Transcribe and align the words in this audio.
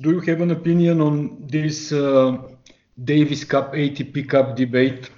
do 0.00 0.10
you 0.12 0.20
have 0.20 0.40
an 0.40 0.50
opinion 0.50 1.00
on 1.00 1.46
this 1.46 1.92
uh, 1.92 2.36
Davis 3.02 3.44
Cup, 3.44 3.74
ATP 3.74 4.28
Cup 4.28 4.56
debate? 4.56 5.10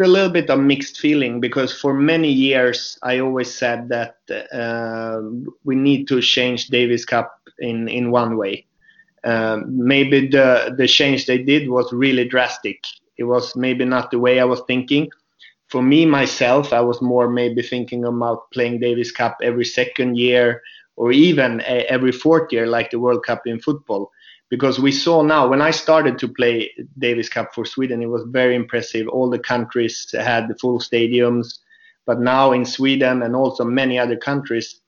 a 0.00 0.08
little 0.08 0.30
bit 0.30 0.50
of 0.50 0.58
mixed 0.58 0.98
feeling 0.98 1.40
because 1.40 1.72
for 1.72 1.94
many 1.94 2.30
years 2.30 2.98
I 3.02 3.20
always 3.20 3.54
said 3.54 3.88
that 3.90 4.16
uh, 4.52 5.20
we 5.62 5.76
need 5.76 6.08
to 6.08 6.20
change 6.20 6.68
Davis 6.68 7.04
Cup 7.04 7.38
in 7.60 7.88
in 7.88 8.10
one 8.10 8.36
way. 8.36 8.66
Um, 9.22 9.64
maybe 9.86 10.26
the 10.26 10.74
the 10.76 10.88
change 10.88 11.26
they 11.26 11.38
did 11.38 11.68
was 11.68 11.92
really 11.92 12.26
drastic. 12.26 12.84
It 13.16 13.24
was 13.24 13.54
maybe 13.54 13.84
not 13.84 14.10
the 14.10 14.18
way 14.18 14.40
I 14.40 14.44
was 14.44 14.62
thinking. 14.66 15.10
For 15.68 15.80
me 15.80 16.06
myself, 16.06 16.72
I 16.72 16.80
was 16.80 17.00
more 17.00 17.30
maybe 17.30 17.62
thinking 17.62 18.04
about 18.04 18.50
playing 18.50 18.80
Davis 18.80 19.12
Cup 19.12 19.38
every 19.42 19.64
second 19.64 20.16
year 20.16 20.60
or 20.96 21.12
even 21.12 21.60
a, 21.60 21.86
every 21.88 22.12
fourth 22.12 22.52
year, 22.52 22.66
like 22.66 22.90
the 22.90 22.98
World 22.98 23.24
Cup 23.24 23.46
in 23.46 23.60
football 23.60 24.10
because 24.54 24.78
we 24.78 24.92
saw 24.92 25.20
now 25.20 25.48
when 25.48 25.60
I 25.60 25.72
started 25.72 26.16
to 26.20 26.28
play 26.28 26.70
Davis 26.96 27.28
Cup 27.28 27.52
for 27.52 27.64
Sweden, 27.64 28.00
it 28.00 28.06
was 28.06 28.22
very 28.28 28.54
impressive. 28.54 29.08
All 29.08 29.28
the 29.28 29.40
countries 29.40 30.14
had 30.16 30.46
the 30.46 30.54
full 30.54 30.78
stadiums, 30.78 31.58
but 32.06 32.20
now 32.20 32.52
in 32.52 32.64
Sweden 32.64 33.24
and 33.24 33.34
also 33.34 33.64
many 33.64 33.98
other 33.98 34.16
countries, 34.16 34.80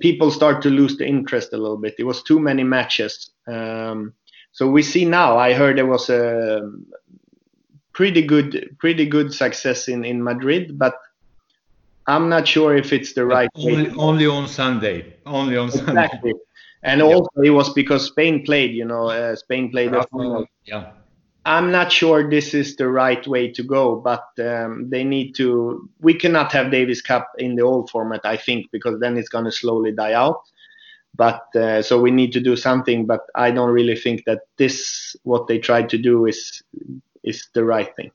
people 0.00 0.32
start 0.32 0.60
to 0.62 0.70
lose 0.70 0.96
the 0.96 1.06
interest 1.06 1.52
a 1.52 1.56
little 1.56 1.76
bit. 1.76 1.94
It 2.00 2.02
was 2.02 2.24
too 2.24 2.40
many 2.40 2.64
matches. 2.64 3.30
Um, 3.46 4.12
so 4.50 4.68
we 4.68 4.82
see 4.82 5.04
now. 5.04 5.38
I 5.38 5.52
heard 5.52 5.78
there 5.78 5.86
was 5.86 6.10
a 6.10 6.68
pretty 7.92 8.22
good, 8.22 8.74
pretty 8.80 9.06
good 9.06 9.32
success 9.32 9.86
in 9.86 10.04
in 10.04 10.24
Madrid, 10.24 10.76
but 10.76 10.94
I'm 12.08 12.28
not 12.28 12.48
sure 12.48 12.76
if 12.76 12.92
it's 12.92 13.12
the 13.12 13.24
right. 13.24 13.48
Only, 13.54 13.90
only 13.90 14.26
on 14.26 14.48
Sunday. 14.48 15.14
Only 15.26 15.56
on 15.56 15.68
exactly. 15.68 16.32
Sunday 16.32 16.49
and 16.82 17.02
also 17.02 17.28
it 17.42 17.50
was 17.50 17.72
because 17.72 18.06
Spain 18.06 18.44
played. 18.44 18.72
You 18.72 18.84
know, 18.84 19.08
uh, 19.08 19.36
Spain 19.36 19.70
played 19.70 19.92
the 19.92 20.06
final. 20.10 20.46
Yeah. 20.64 20.92
I'm 21.46 21.70
not 21.72 21.90
sure 21.90 22.28
this 22.28 22.52
is 22.52 22.76
the 22.76 22.88
right 22.88 23.26
way 23.26 23.50
to 23.52 23.62
go, 23.62 23.96
but 23.96 24.24
um, 24.44 24.90
they 24.90 25.04
need 25.04 25.34
to. 25.36 25.88
We 26.00 26.14
cannot 26.14 26.52
have 26.52 26.70
Davis 26.70 27.00
Cup 27.00 27.30
in 27.38 27.56
the 27.56 27.62
old 27.62 27.88
format, 27.90 28.20
I 28.24 28.36
think, 28.36 28.70
because 28.72 29.00
then 29.00 29.16
it's 29.16 29.28
going 29.28 29.46
to 29.46 29.52
slowly 29.52 29.92
die 29.92 30.12
out. 30.12 30.42
But 31.16 31.44
uh, 31.56 31.82
so 31.82 32.00
we 32.00 32.10
need 32.10 32.32
to 32.32 32.40
do 32.40 32.56
something. 32.56 33.06
But 33.06 33.20
I 33.34 33.50
don't 33.50 33.70
really 33.70 33.96
think 33.96 34.24
that 34.26 34.40
this 34.58 35.16
what 35.24 35.46
they 35.46 35.58
tried 35.58 35.88
to 35.90 35.98
do 35.98 36.26
is 36.26 36.62
is 37.22 37.48
the 37.54 37.64
right 37.64 37.94
thing. 37.96 38.10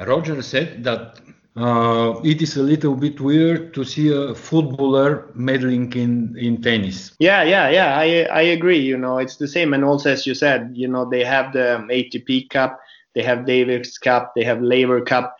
Roger 0.00 0.42
said 0.42 0.82
that 0.84 1.20
uh, 1.56 2.20
it 2.24 2.42
is 2.42 2.56
a 2.56 2.62
little 2.62 2.96
bit 2.96 3.20
weird 3.20 3.72
to 3.74 3.84
see 3.84 4.12
a 4.12 4.34
footballer 4.34 5.30
meddling 5.34 5.92
in, 5.92 6.36
in 6.36 6.60
tennis. 6.60 7.14
Yeah, 7.20 7.44
yeah, 7.44 7.68
yeah. 7.68 7.96
I 7.96 8.24
I 8.24 8.42
agree. 8.42 8.80
You 8.80 8.98
know, 8.98 9.18
it's 9.18 9.36
the 9.36 9.46
same. 9.46 9.72
And 9.72 9.84
also, 9.84 10.10
as 10.10 10.26
you 10.26 10.34
said, 10.34 10.72
you 10.74 10.88
know, 10.88 11.08
they 11.08 11.24
have 11.24 11.52
the 11.52 11.86
ATP 11.90 12.50
Cup, 12.50 12.80
they 13.14 13.22
have 13.22 13.46
Davis 13.46 13.98
Cup, 13.98 14.32
they 14.34 14.42
have 14.42 14.62
Laver 14.62 15.00
Cup. 15.00 15.36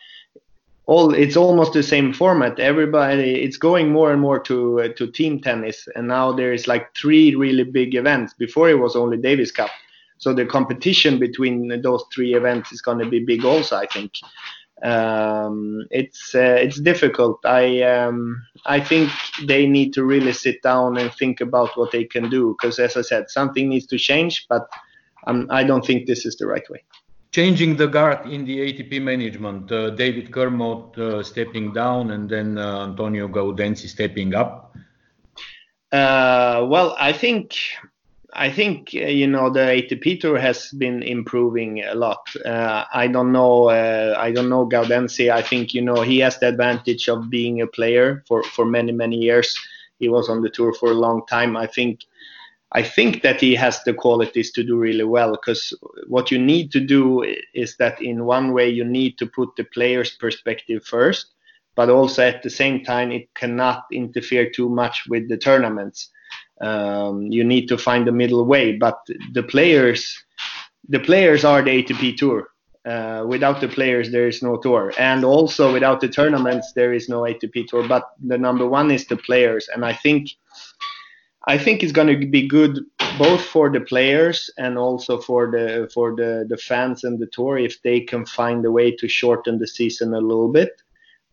All 0.86 1.12
it's 1.14 1.36
almost 1.36 1.72
the 1.72 1.82
same 1.82 2.12
format. 2.12 2.60
Everybody, 2.60 3.42
it's 3.42 3.56
going 3.56 3.90
more 3.90 4.12
and 4.12 4.20
more 4.20 4.38
to 4.40 4.82
uh, 4.82 4.88
to 4.96 5.10
team 5.10 5.40
tennis, 5.40 5.88
and 5.96 6.06
now 6.06 6.30
there 6.30 6.52
is 6.52 6.68
like 6.68 6.94
three 6.94 7.34
really 7.34 7.64
big 7.64 7.96
events. 7.96 8.34
Before 8.34 8.70
it 8.70 8.78
was 8.78 8.94
only 8.94 9.16
Davis 9.16 9.50
Cup, 9.50 9.70
so 10.18 10.32
the 10.32 10.46
competition 10.46 11.18
between 11.18 11.80
those 11.82 12.04
three 12.14 12.34
events 12.34 12.70
is 12.70 12.82
going 12.82 12.98
to 12.98 13.08
be 13.08 13.18
big 13.18 13.44
also. 13.44 13.76
I 13.76 13.86
think 13.86 14.12
um, 14.82 15.86
it's 15.90 16.34
uh, 16.34 16.58
it's 16.60 16.80
difficult. 16.80 17.40
I 17.44 17.82
um, 17.82 18.42
I 18.66 18.80
think 18.80 19.10
they 19.46 19.66
need 19.66 19.92
to 19.94 20.04
really 20.04 20.32
sit 20.32 20.62
down 20.62 20.98
and 20.98 21.12
think 21.14 21.40
about 21.40 21.76
what 21.76 21.92
they 21.92 22.04
can 22.04 22.28
do 22.28 22.56
because, 22.58 22.78
as 22.78 22.96
I 22.96 23.02
said, 23.02 23.30
something 23.30 23.68
needs 23.68 23.86
to 23.86 23.98
change. 23.98 24.46
But 24.48 24.68
um, 25.26 25.46
I 25.50 25.64
don't 25.64 25.84
think 25.84 26.06
this 26.06 26.26
is 26.26 26.36
the 26.36 26.46
right 26.46 26.68
way. 26.70 26.84
Changing 27.30 27.76
the 27.76 27.88
guard 27.88 28.26
in 28.26 28.44
the 28.44 28.58
ATP 28.58 29.02
management, 29.02 29.70
uh, 29.72 29.90
David 29.90 30.30
Kermode 30.30 30.96
uh, 30.98 31.22
stepping 31.22 31.72
down 31.72 32.12
and 32.12 32.28
then 32.30 32.58
uh, 32.58 32.84
Antonio 32.84 33.26
Gaudenzi 33.26 33.88
stepping 33.88 34.34
up. 34.34 34.76
Uh, 35.90 36.64
well, 36.68 36.94
I 36.98 37.12
think 37.12 37.56
I 38.36 38.50
think 38.50 38.90
uh, 38.94 39.06
you 39.06 39.26
know 39.26 39.48
the 39.48 39.60
ATP 39.60 40.20
tour 40.20 40.38
has 40.38 40.70
been 40.72 41.02
improving 41.02 41.84
a 41.84 41.94
lot. 41.94 42.28
Uh, 42.44 42.84
I 42.92 43.06
don't 43.06 43.32
know. 43.32 43.68
Uh, 43.68 44.16
I 44.18 44.32
don't 44.32 44.48
know 44.48 44.66
Gaudenzi. 44.66 45.30
I 45.30 45.40
think 45.42 45.72
you 45.72 45.80
know 45.80 46.02
he 46.02 46.18
has 46.18 46.38
the 46.38 46.48
advantage 46.48 47.08
of 47.08 47.30
being 47.30 47.60
a 47.60 47.66
player 47.66 48.24
for 48.26 48.42
for 48.42 48.64
many 48.64 48.92
many 48.92 49.16
years. 49.16 49.56
He 49.98 50.08
was 50.08 50.28
on 50.28 50.42
the 50.42 50.50
tour 50.50 50.74
for 50.74 50.90
a 50.90 51.00
long 51.06 51.22
time. 51.26 51.56
I 51.56 51.66
think. 51.66 52.00
I 52.76 52.82
think 52.82 53.22
that 53.22 53.40
he 53.40 53.54
has 53.54 53.84
the 53.84 53.94
qualities 53.94 54.50
to 54.50 54.64
do 54.64 54.76
really 54.76 55.04
well 55.04 55.30
because 55.30 55.72
what 56.08 56.32
you 56.32 56.40
need 56.40 56.72
to 56.72 56.80
do 56.80 57.22
is 57.54 57.76
that 57.76 58.02
in 58.02 58.24
one 58.24 58.52
way 58.52 58.68
you 58.68 58.84
need 58.84 59.16
to 59.18 59.26
put 59.26 59.54
the 59.54 59.62
player's 59.62 60.10
perspective 60.10 60.84
first, 60.84 61.26
but 61.76 61.88
also 61.88 62.24
at 62.24 62.42
the 62.42 62.50
same 62.50 62.82
time 62.82 63.12
it 63.12 63.32
cannot 63.34 63.84
interfere 63.92 64.50
too 64.50 64.68
much 64.68 65.04
with 65.08 65.28
the 65.28 65.36
tournaments 65.36 66.10
um, 66.60 67.22
you 67.30 67.44
need 67.44 67.66
to 67.68 67.78
find 67.78 68.06
the 68.06 68.12
middle 68.12 68.44
way. 68.44 68.76
But 68.76 68.98
the 69.32 69.42
players, 69.42 70.16
the 70.88 71.00
players 71.00 71.44
are 71.44 71.62
the 71.62 71.82
ATP 71.82 72.16
Tour. 72.16 72.48
Uh, 72.84 73.24
without 73.26 73.62
the 73.62 73.68
players, 73.68 74.10
there 74.10 74.28
is 74.28 74.42
no 74.42 74.58
tour, 74.58 74.92
and 74.98 75.24
also 75.24 75.72
without 75.72 76.02
the 76.02 76.08
tournaments, 76.08 76.74
there 76.74 76.92
is 76.92 77.08
no 77.08 77.22
ATP 77.22 77.66
Tour. 77.66 77.88
But 77.88 78.10
the 78.22 78.36
number 78.36 78.68
one 78.68 78.90
is 78.90 79.06
the 79.06 79.16
players, 79.16 79.68
and 79.74 79.86
I 79.86 79.94
think, 79.94 80.28
I 81.46 81.56
think 81.56 81.82
it's 81.82 81.92
going 81.92 82.08
to 82.08 82.26
be 82.26 82.46
good 82.46 82.80
both 83.18 83.42
for 83.42 83.70
the 83.70 83.80
players 83.80 84.50
and 84.58 84.76
also 84.76 85.18
for 85.18 85.50
the 85.50 85.88
for 85.94 86.16
the 86.16 86.46
the 86.48 86.56
fans 86.56 87.04
and 87.04 87.18
the 87.18 87.26
tour 87.26 87.58
if 87.58 87.80
they 87.82 88.00
can 88.00 88.26
find 88.26 88.64
a 88.64 88.70
way 88.70 88.90
to 88.90 89.08
shorten 89.08 89.58
the 89.58 89.66
season 89.66 90.14
a 90.14 90.20
little 90.20 90.50
bit 90.50 90.82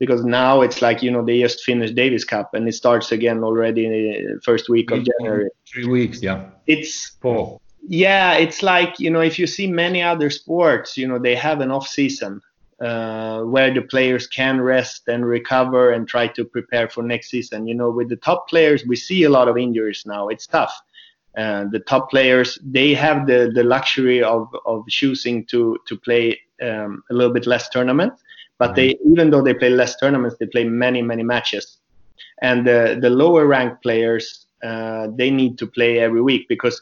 because 0.02 0.26
now 0.26 0.62
it's 0.62 0.82
like 0.82 1.04
you 1.04 1.12
know 1.12 1.24
they 1.24 1.40
just 1.40 1.64
finished 1.64 1.94
Davis 1.94 2.24
Cup 2.24 2.56
and 2.56 2.68
it 2.68 2.74
starts 2.74 3.12
again 3.12 3.44
already 3.44 3.86
in 3.86 3.92
the 4.34 4.42
first 4.44 4.68
week 4.68 4.90
of 4.90 5.06
January. 5.06 5.48
Three 5.72 5.86
weeks, 5.86 6.24
yeah. 6.24 6.50
It's 6.66 7.18
four. 7.22 7.62
Yeah, 7.88 8.34
it's 8.34 8.64
like 8.64 9.00
you 9.00 9.12
know 9.12 9.22
if 9.22 9.38
you 9.38 9.46
see 9.46 9.68
many 9.68 10.02
other 10.02 10.32
sports, 10.32 10.98
you 10.98 11.08
know 11.08 11.20
they 11.20 11.36
have 11.36 11.62
an 11.62 11.70
off 11.70 11.88
season 11.88 12.42
uh, 12.82 13.42
where 13.44 13.72
the 13.72 13.84
players 13.84 14.26
can 14.26 14.60
rest 14.60 15.08
and 15.08 15.24
recover 15.24 15.92
and 15.92 16.08
try 16.08 16.26
to 16.30 16.46
prepare 16.46 16.90
for 16.90 17.04
next 17.04 17.30
season. 17.30 17.68
You 17.68 17.76
know, 17.76 17.92
with 17.92 18.10
the 18.10 18.16
top 18.16 18.50
players, 18.50 18.84
we 18.88 18.96
see 18.96 19.22
a 19.26 19.30
lot 19.30 19.48
of 19.48 19.56
injuries 19.56 20.02
now. 20.08 20.30
It's 20.30 20.48
tough. 20.48 20.74
Uh, 21.38 21.66
the 21.72 21.80
top 21.80 22.10
players 22.10 22.58
they 22.66 22.96
have 22.96 23.28
the 23.28 23.52
the 23.54 23.64
luxury 23.64 24.24
of 24.24 24.48
of 24.66 24.88
choosing 24.88 25.46
to 25.46 25.78
to 25.88 25.96
play 25.96 26.40
um, 26.68 27.04
a 27.12 27.14
little 27.14 27.34
bit 27.34 27.46
less 27.46 27.70
tournament 27.70 28.14
but 28.62 28.76
they, 28.76 28.96
even 29.12 29.32
though 29.32 29.42
they 29.42 29.56
play 29.56 29.72
less 29.72 29.96
tournaments, 29.98 30.36
they 30.40 30.46
play 30.46 30.66
many, 30.66 31.02
many 31.02 31.24
matches. 31.24 31.80
And 32.44 32.68
the, 32.68 33.00
the 33.02 33.10
lower 33.10 33.48
ranked 33.48 33.82
players, 33.82 34.46
uh, 34.64 35.08
they 35.16 35.32
need 35.32 35.58
to 35.58 35.66
play 35.66 35.98
every 35.98 36.22
week 36.22 36.48
because 36.48 36.80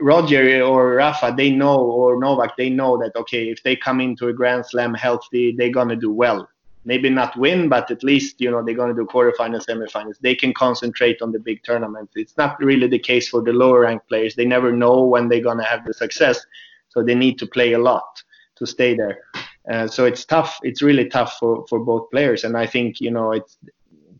Roger 0.00 0.62
or 0.62 0.94
Rafa, 0.94 1.34
they 1.36 1.50
know, 1.50 1.78
or 1.78 2.18
Novak, 2.18 2.56
they 2.56 2.70
know 2.70 2.96
that, 2.96 3.14
okay, 3.14 3.50
if 3.50 3.62
they 3.62 3.76
come 3.76 4.00
into 4.00 4.28
a 4.28 4.32
Grand 4.32 4.64
Slam 4.64 4.94
healthy, 4.94 5.54
they're 5.54 5.70
going 5.70 5.90
to 5.90 5.96
do 5.96 6.10
well. 6.10 6.48
Maybe 6.86 7.10
not 7.10 7.36
win, 7.36 7.68
but 7.68 7.90
at 7.90 8.02
least, 8.02 8.40
you 8.40 8.50
know, 8.50 8.64
they're 8.64 8.74
going 8.74 8.94
to 8.96 9.02
do 9.02 9.06
quarterfinals, 9.06 9.66
semifinals. 9.66 10.18
They 10.22 10.34
can 10.34 10.54
concentrate 10.54 11.20
on 11.20 11.30
the 11.30 11.40
big 11.40 11.62
tournaments. 11.62 12.14
It's 12.16 12.38
not 12.38 12.58
really 12.58 12.86
the 12.86 12.98
case 12.98 13.28
for 13.28 13.42
the 13.42 13.52
lower 13.52 13.80
ranked 13.80 14.08
players. 14.08 14.34
They 14.34 14.46
never 14.46 14.72
know 14.72 15.04
when 15.04 15.28
they're 15.28 15.42
going 15.42 15.58
to 15.58 15.64
have 15.64 15.84
the 15.84 15.92
success. 15.92 16.40
So 16.88 17.02
they 17.02 17.14
need 17.14 17.38
to 17.40 17.46
play 17.46 17.74
a 17.74 17.78
lot 17.78 18.22
to 18.56 18.66
stay 18.66 18.94
there. 18.94 19.18
Uh, 19.68 19.86
so 19.86 20.04
it's 20.04 20.24
tough. 20.24 20.58
It's 20.62 20.82
really 20.82 21.08
tough 21.08 21.36
for, 21.38 21.66
for 21.68 21.80
both 21.80 22.10
players. 22.10 22.44
And 22.44 22.56
I 22.56 22.66
think, 22.66 23.00
you 23.00 23.10
know, 23.10 23.32
it's 23.32 23.58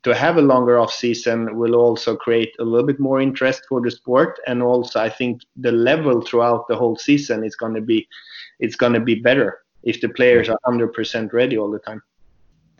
to 0.02 0.14
have 0.14 0.38
a 0.38 0.42
longer 0.42 0.78
off 0.78 0.92
season 0.92 1.56
will 1.56 1.74
also 1.74 2.16
create 2.16 2.54
a 2.58 2.64
little 2.64 2.86
bit 2.86 2.98
more 2.98 3.20
interest 3.20 3.62
for 3.68 3.80
the 3.80 3.90
sport. 3.90 4.38
And 4.46 4.62
also, 4.62 5.00
I 5.00 5.10
think 5.10 5.42
the 5.56 5.72
level 5.72 6.22
throughout 6.22 6.68
the 6.68 6.76
whole 6.76 6.96
season 6.96 7.44
is 7.44 7.54
going 7.54 7.74
to 7.74 7.80
be, 7.80 8.08
it's 8.60 8.76
going 8.76 8.94
to 8.94 9.00
be 9.00 9.16
better 9.16 9.60
if 9.82 10.00
the 10.00 10.08
players 10.08 10.48
are 10.48 10.58
100% 10.66 11.32
ready 11.32 11.58
all 11.58 11.70
the 11.70 11.78
time. 11.80 12.02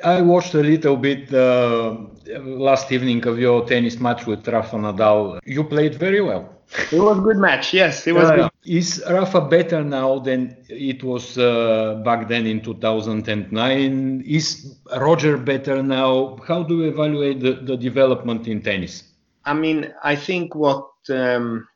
I 0.03 0.23
watched 0.23 0.55
a 0.55 0.63
little 0.63 0.97
bit 0.97 1.33
uh, 1.33 1.97
last 2.39 2.91
evening 2.91 3.27
of 3.27 3.39
your 3.39 3.67
tennis 3.67 4.01
match 4.01 4.27
with 4.27 4.49
Rafa 4.49 4.77
Nadal. 4.77 5.41
You 5.45 5.65
played 5.65 5.95
very 5.97 6.23
well. 6.23 6.57
It 6.91 7.01
was 7.01 7.19
a 7.19 7.21
good 7.21 7.37
match. 7.37 7.75
Yes, 7.75 8.07
it 8.07 8.13
was. 8.13 8.31
Uh, 8.31 8.37
good. 8.37 8.50
Is 8.65 9.03
Rafa 9.09 9.41
better 9.41 9.83
now 9.83 10.19
than 10.19 10.55
it 10.69 11.03
was 11.03 11.39
uh, 11.39 12.03
back 12.05 12.29
then 12.29 12.47
in 12.47 12.61
2009? 12.61 14.23
Is 14.27 14.77
Roger 14.99 15.39
better 15.39 15.83
now? 15.83 16.37
How 16.47 16.63
do 16.63 16.79
you 16.79 16.91
evaluate 16.91 17.41
the, 17.41 17.53
the 17.53 17.77
development 17.77 18.47
in 18.47 18.61
tennis? 18.61 19.05
I 19.47 19.55
mean, 19.55 19.95
I 20.03 20.15
think 20.15 20.55
what 20.55 20.91
um, 21.09 21.67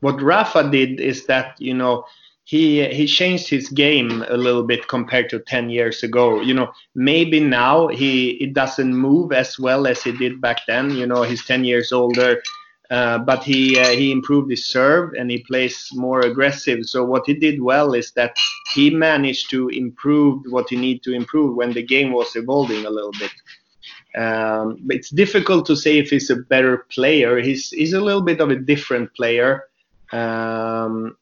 what 0.00 0.20
Rafa 0.20 0.68
did 0.68 1.00
is 1.00 1.26
that 1.26 1.60
you 1.60 1.74
know 1.74 2.04
he 2.44 2.84
he 2.88 3.06
changed 3.06 3.48
his 3.48 3.68
game 3.68 4.24
a 4.28 4.36
little 4.36 4.64
bit 4.64 4.88
compared 4.88 5.30
to 5.30 5.38
10 5.38 5.70
years 5.70 6.02
ago 6.02 6.40
you 6.40 6.52
know 6.52 6.72
maybe 6.94 7.38
now 7.38 7.86
he 7.86 8.30
it 8.42 8.52
doesn't 8.52 8.94
move 8.94 9.32
as 9.32 9.58
well 9.58 9.86
as 9.86 10.02
he 10.02 10.12
did 10.12 10.40
back 10.40 10.60
then 10.66 10.90
you 10.90 11.06
know 11.06 11.22
he's 11.22 11.44
10 11.46 11.64
years 11.64 11.92
older 11.92 12.42
Uh, 12.92 13.16
but 13.16 13.42
he 13.42 13.80
uh, 13.80 13.88
he 13.88 14.12
improved 14.12 14.50
his 14.50 14.66
serve 14.66 15.14
and 15.14 15.30
he 15.30 15.38
plays 15.38 15.88
more 15.94 16.20
aggressive. 16.20 16.84
So 16.84 17.02
what 17.02 17.22
he 17.24 17.32
did 17.32 17.62
well 17.62 17.94
is 17.94 18.12
that 18.12 18.36
he 18.74 18.90
managed 18.90 19.48
to 19.48 19.70
improve 19.70 20.42
what 20.50 20.68
he 20.68 20.76
need 20.76 21.02
to 21.04 21.14
improve 21.14 21.56
when 21.56 21.72
the 21.72 21.82
game 21.82 22.12
was 22.12 22.36
evolving 22.36 22.84
a 22.84 22.90
little 22.90 23.14
bit. 23.18 23.32
Um, 24.14 24.76
it's 24.90 25.08
difficult 25.08 25.64
to 25.68 25.74
say 25.74 25.96
if 25.96 26.10
he's 26.10 26.28
a 26.28 26.36
better 26.36 26.84
player. 26.92 27.40
He's 27.40 27.70
he's 27.70 27.94
a 27.94 28.00
little 28.00 28.20
bit 28.20 28.40
of 28.42 28.50
a 28.50 28.56
different 28.56 29.14
player, 29.14 29.64
um, 30.12 31.16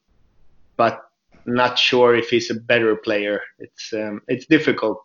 but 0.77 1.09
not 1.47 1.79
sure 1.79 2.17
if 2.17 2.31
he's 2.31 2.51
a 2.51 2.59
better 2.59 2.97
player. 2.97 3.43
It's 3.61 3.93
um, 3.93 4.23
it's 4.27 4.47
difficult. 4.47 5.01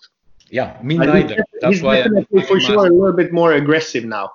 Yeah, 0.50 0.79
me 0.81 0.97
neither. 0.97 1.45
That's 1.61 1.75
he's 1.75 1.83
why 1.83 1.97
definitely 1.97 2.41
I'm, 2.41 2.47
for 2.47 2.59
sure 2.59 2.88
a 2.88 2.89
little 2.89 3.13
bit 3.13 3.31
more 3.31 3.53
aggressive 3.53 4.06
now. 4.06 4.31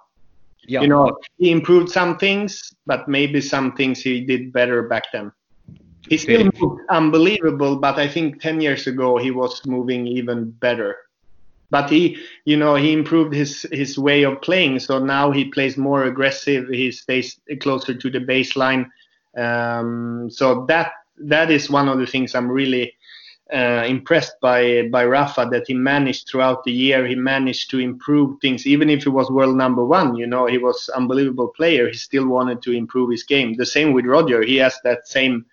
Yeah. 0.71 0.83
You 0.83 0.87
know, 0.87 1.19
he 1.37 1.51
improved 1.51 1.91
some 1.91 2.17
things, 2.17 2.73
but 2.87 3.09
maybe 3.09 3.41
some 3.41 3.73
things 3.73 4.01
he 4.01 4.21
did 4.21 4.53
better 4.53 4.85
back 4.85 5.11
then. 5.13 5.33
He 6.09 6.17
still 6.17 6.49
moved 6.61 6.83
unbelievable, 6.89 7.77
but 7.77 7.99
I 7.99 8.07
think 8.07 8.41
10 8.41 8.61
years 8.61 8.87
ago 8.87 9.19
he 9.19 9.33
was 9.33 9.67
moving 9.67 10.07
even 10.07 10.53
better. 10.53 10.97
But 11.71 11.91
he, 11.91 12.19
you 12.45 12.57
know, 12.57 12.77
he 12.77 12.93
improved 12.93 13.35
his 13.35 13.67
his 13.73 13.99
way 13.99 14.23
of 14.23 14.43
playing. 14.43 14.79
So 14.79 15.01
now 15.01 15.33
he 15.33 15.47
plays 15.47 15.77
more 15.77 16.05
aggressive. 16.05 16.69
He 16.69 16.93
stays 16.93 17.41
closer 17.61 17.95
to 17.95 18.11
the 18.11 18.21
baseline. 18.21 18.87
Um, 19.37 20.31
so 20.31 20.67
that 20.67 20.93
that 21.19 21.51
is 21.51 21.69
one 21.69 21.89
of 21.89 21.99
the 21.99 22.07
things 22.07 22.35
I'm 22.35 22.51
really 22.51 22.95
uh, 23.53 23.85
impressed 23.87 24.41
by 24.41 24.89
by 24.89 25.05
Rafa 25.05 25.49
that 25.51 25.65
he 25.67 25.75
managed 25.75 26.29
throughout 26.29 26.65
the 26.65 26.73
year. 26.73 27.07
He 27.07 27.15
managed 27.15 27.71
to 27.71 27.79
improve 27.79 28.41
things, 28.41 28.67
even 28.67 28.89
if 28.89 29.03
he 29.03 29.09
was 29.09 29.31
world 29.31 29.57
number 29.57 29.85
one. 29.85 30.17
You 30.17 30.27
know, 30.27 30.47
he 30.47 30.59
was 30.59 30.89
unbelievable 30.91 31.49
player. 31.49 31.89
He 31.89 31.95
still 31.95 32.27
wanted 32.27 32.63
to 32.63 32.73
improve 32.73 33.11
his 33.11 33.25
game. 33.25 33.55
The 33.55 33.67
same 33.67 33.93
with 33.93 34.07
Roger. 34.07 34.43
He 34.43 34.57
has 34.57 34.79
that 34.85 35.09
same 35.09 35.47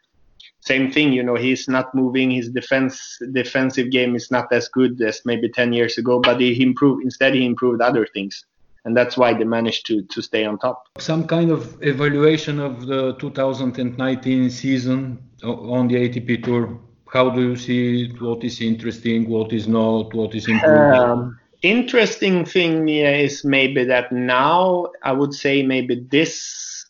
same 0.60 0.92
thing. 0.92 1.14
You 1.14 1.24
know, 1.24 1.36
he's 1.36 1.68
not 1.68 1.94
moving. 1.96 2.32
His 2.32 2.50
defense 2.50 3.18
defensive 3.32 3.90
game 3.90 4.16
is 4.16 4.30
not 4.30 4.52
as 4.52 4.68
good 4.68 5.02
as 5.02 5.22
maybe 5.26 5.50
10 5.50 5.74
years 5.74 5.98
ago, 5.98 6.20
but 6.20 6.40
he 6.40 6.62
improved. 6.62 7.04
Instead, 7.04 7.34
he 7.34 7.46
improved 7.46 7.82
other 7.82 8.06
things. 8.14 8.46
And 8.86 8.96
that's 8.96 9.18
why 9.18 9.34
they 9.34 9.44
managed 9.44 9.86
to, 9.88 10.02
to 10.04 10.22
stay 10.22 10.46
on 10.46 10.60
top. 10.60 10.86
Some 10.98 11.28
kind 11.28 11.52
of 11.52 11.78
evaluation 11.82 12.60
of 12.60 12.86
the 12.86 13.14
2019 13.16 14.50
season 14.50 15.20
on 15.44 15.90
the 15.90 15.96
ATP 15.96 16.44
Tour 16.44 16.80
how 17.18 17.32
do 17.32 17.42
you 17.42 17.56
see 17.56 18.04
it? 18.04 18.22
What 18.22 18.44
is 18.44 18.62
interesting? 18.62 19.28
What 19.28 19.52
is 19.52 19.68
not? 19.68 20.14
What 20.14 20.36
is 20.36 20.48
improving? 20.48 21.00
Um, 21.00 21.40
interesting 21.64 22.46
thing 22.46 22.90
is 22.90 23.44
maybe 23.44 23.84
that 23.86 24.12
now 24.12 24.88
I 25.02 25.14
would 25.14 25.34
say 25.34 25.64
maybe 25.64 25.96
this 26.12 26.86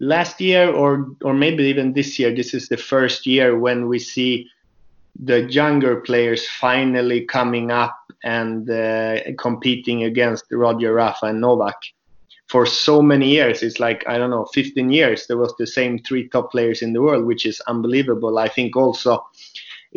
last 0.00 0.40
year 0.40 0.64
or 0.72 0.90
or 1.26 1.34
maybe 1.34 1.64
even 1.64 1.92
this 1.92 2.18
year. 2.18 2.34
This 2.34 2.54
is 2.54 2.68
the 2.68 2.78
first 2.92 3.26
year 3.26 3.58
when 3.58 3.88
we 3.88 3.98
see 3.98 4.48
the 5.30 5.40
younger 5.60 5.94
players 6.08 6.48
finally 6.48 7.20
coming 7.26 7.70
up 7.70 7.98
and 8.24 8.70
uh, 8.70 9.16
competing 9.36 10.04
against 10.04 10.44
Roger 10.50 10.94
Rafa 10.94 11.26
and 11.26 11.40
Novak 11.40 11.78
for 12.48 12.64
so 12.66 13.02
many 13.02 13.28
years. 13.28 13.62
It's 13.62 13.78
like, 13.78 14.04
I 14.08 14.18
don't 14.18 14.30
know, 14.30 14.46
15 14.54 14.90
years, 14.90 15.26
there 15.26 15.36
was 15.36 15.54
the 15.58 15.66
same 15.66 15.98
three 15.98 16.28
top 16.28 16.50
players 16.50 16.82
in 16.82 16.92
the 16.92 17.02
world, 17.02 17.24
which 17.26 17.44
is 17.46 17.60
unbelievable. 17.66 18.38
I 18.38 18.48
think 18.48 18.76
also 18.76 19.26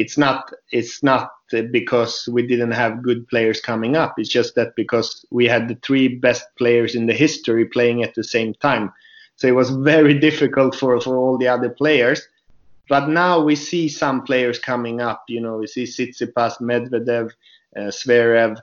it's 0.01 0.17
not, 0.17 0.51
it's 0.71 1.03
not 1.03 1.31
because 1.71 2.27
we 2.31 2.47
didn't 2.47 2.71
have 2.71 3.03
good 3.03 3.27
players 3.27 3.61
coming 3.61 3.95
up. 3.95 4.15
It's 4.17 4.29
just 4.29 4.55
that 4.55 4.75
because 4.75 5.25
we 5.29 5.45
had 5.45 5.67
the 5.67 5.77
three 5.83 6.07
best 6.07 6.45
players 6.57 6.95
in 6.95 7.05
the 7.05 7.13
history 7.13 7.65
playing 7.65 8.03
at 8.03 8.15
the 8.15 8.23
same 8.23 8.53
time. 8.55 8.91
So 9.35 9.47
it 9.47 9.55
was 9.55 9.69
very 9.69 10.15
difficult 10.27 10.75
for, 10.75 10.99
for 10.99 11.15
all 11.17 11.37
the 11.37 11.47
other 11.47 11.69
players. 11.69 12.27
But 12.89 13.09
now 13.09 13.39
we 13.39 13.55
see 13.55 13.87
some 13.87 14.23
players 14.23 14.59
coming 14.59 15.01
up. 15.01 15.23
You 15.27 15.41
know, 15.41 15.57
we 15.57 15.67
see 15.67 15.83
Tsitsipas, 15.83 16.59
Medvedev, 16.59 17.31
uh, 17.77 17.91
Zverev, 17.99 18.57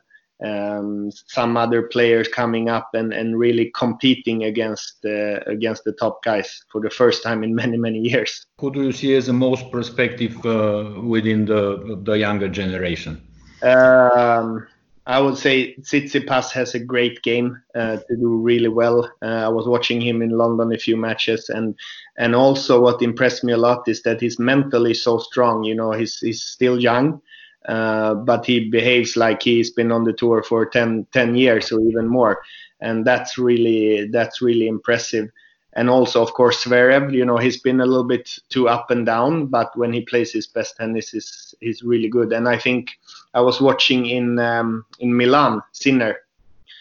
um, 0.44 1.11
some 1.26 1.56
other 1.56 1.82
players 1.82 2.29
coming 2.29 2.69
up 2.69 2.90
and, 2.94 3.12
and 3.12 3.38
really 3.38 3.70
competing 3.75 4.44
against 4.44 5.05
uh, 5.05 5.40
against 5.46 5.85
the 5.85 5.93
top 5.93 6.23
guys 6.23 6.62
for 6.70 6.81
the 6.81 6.90
first 6.90 7.23
time 7.23 7.43
in 7.43 7.55
many 7.62 7.76
many 7.76 7.99
years. 7.99 8.46
Who 8.61 8.73
do 8.73 8.82
you 8.82 8.93
see 8.93 9.14
as 9.17 9.26
the 9.26 9.32
most 9.32 9.70
prospective 9.70 10.44
uh, 10.46 11.00
within 11.02 11.44
the 11.44 12.00
the 12.02 12.19
younger 12.19 12.49
generation? 12.49 13.23
Um, 13.62 14.67
I 15.08 15.20
would 15.20 15.38
say 15.38 15.75
Tsitsipas 15.76 16.50
has 16.52 16.75
a 16.75 16.79
great 16.79 17.23
game 17.23 17.62
uh, 17.75 17.96
to 17.96 18.17
do 18.17 18.37
really 18.37 18.69
well. 18.69 19.11
Uh, 19.23 19.46
I 19.46 19.49
was 19.49 19.67
watching 19.67 20.02
him 20.02 20.20
in 20.20 20.37
London 20.37 20.70
a 20.70 20.79
few 20.79 20.99
matches, 20.99 21.49
and 21.49 21.75
and 22.19 22.35
also 22.35 22.79
what 22.81 23.00
impressed 23.00 23.43
me 23.43 23.55
a 23.55 23.56
lot 23.56 23.88
is 23.88 24.02
that 24.02 24.20
he's 24.20 24.38
mentally 24.38 24.93
so 24.93 25.19
strong. 25.19 25.64
You 25.64 25.75
know, 25.75 25.93
he's 25.93 26.19
he's 26.19 26.43
still 26.43 26.79
young, 26.79 27.23
uh, 27.69 28.15
but 28.15 28.47
he 28.47 28.69
behaves 28.69 29.17
like 29.17 29.43
he's 29.43 29.70
been 29.70 29.93
on 29.93 30.05
the 30.05 30.12
tour 30.12 30.43
for 30.43 30.67
10, 30.67 31.06
10 31.12 31.35
years 31.37 31.70
or 31.70 31.81
even 31.82 32.09
more, 32.09 32.41
and 32.81 33.05
that's 33.05 33.38
really 33.38 34.09
that's 34.09 34.41
really 34.43 34.67
impressive. 34.67 35.29
And 35.75 35.91
also, 35.91 36.23
of 36.23 36.32
course, 36.32 36.65
Zverev, 36.65 37.12
you 37.15 37.25
know, 37.25 37.37
he's 37.37 37.61
been 37.61 37.81
a 37.81 37.87
little 37.87 38.09
bit 38.09 38.37
too 38.49 38.69
up 38.69 38.91
and 38.91 39.05
down, 39.05 39.47
but 39.47 39.76
when 39.76 39.93
he 39.93 40.00
plays 40.00 40.32
his 40.32 40.47
best 40.47 40.76
tennis, 40.76 41.15
is 41.15 41.55
he's 41.61 41.82
really 41.82 42.09
good. 42.09 42.32
And 42.32 42.49
I 42.49 42.59
think 42.59 42.99
I 43.35 43.43
was 43.43 43.61
watching 43.61 44.06
in 44.06 44.38
um, 44.38 44.85
in 44.99 45.17
Milan, 45.17 45.62
Sinner. 45.73 46.17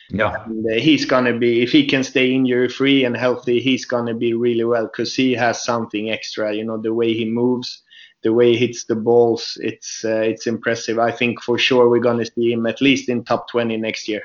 Yeah. 0.09 0.41
And, 0.45 0.65
uh, 0.65 0.75
he's 0.75 1.03
gonna 1.03 1.37
be 1.37 1.61
if 1.61 1.71
he 1.73 1.85
can 1.85 2.03
stay 2.03 2.31
injury 2.31 2.69
free 2.69 3.03
and 3.03 3.15
healthy, 3.15 3.59
he's 3.59 3.85
gonna 3.85 4.13
be 4.13 4.33
really 4.33 4.63
well 4.63 4.85
because 4.85 5.13
he 5.13 5.33
has 5.33 5.63
something 5.63 6.09
extra. 6.09 6.53
You 6.53 6.63
know, 6.63 6.77
the 6.77 6.93
way 6.93 7.13
he 7.13 7.25
moves, 7.25 7.83
the 8.27 8.33
way 8.33 8.51
he 8.51 8.57
hits 8.57 8.83
the 8.83 8.95
balls, 9.09 9.57
it's 9.61 10.03
uh, 10.03 10.23
it's 10.31 10.47
impressive. 10.47 10.99
I 10.99 11.11
think 11.19 11.41
for 11.41 11.57
sure 11.57 11.83
we're 11.89 12.07
to 12.23 12.25
see 12.25 12.51
him 12.51 12.65
at 12.65 12.81
least 12.81 13.07
in 13.07 13.23
top 13.23 13.49
20 13.49 13.77
next 13.77 14.09
year. 14.09 14.21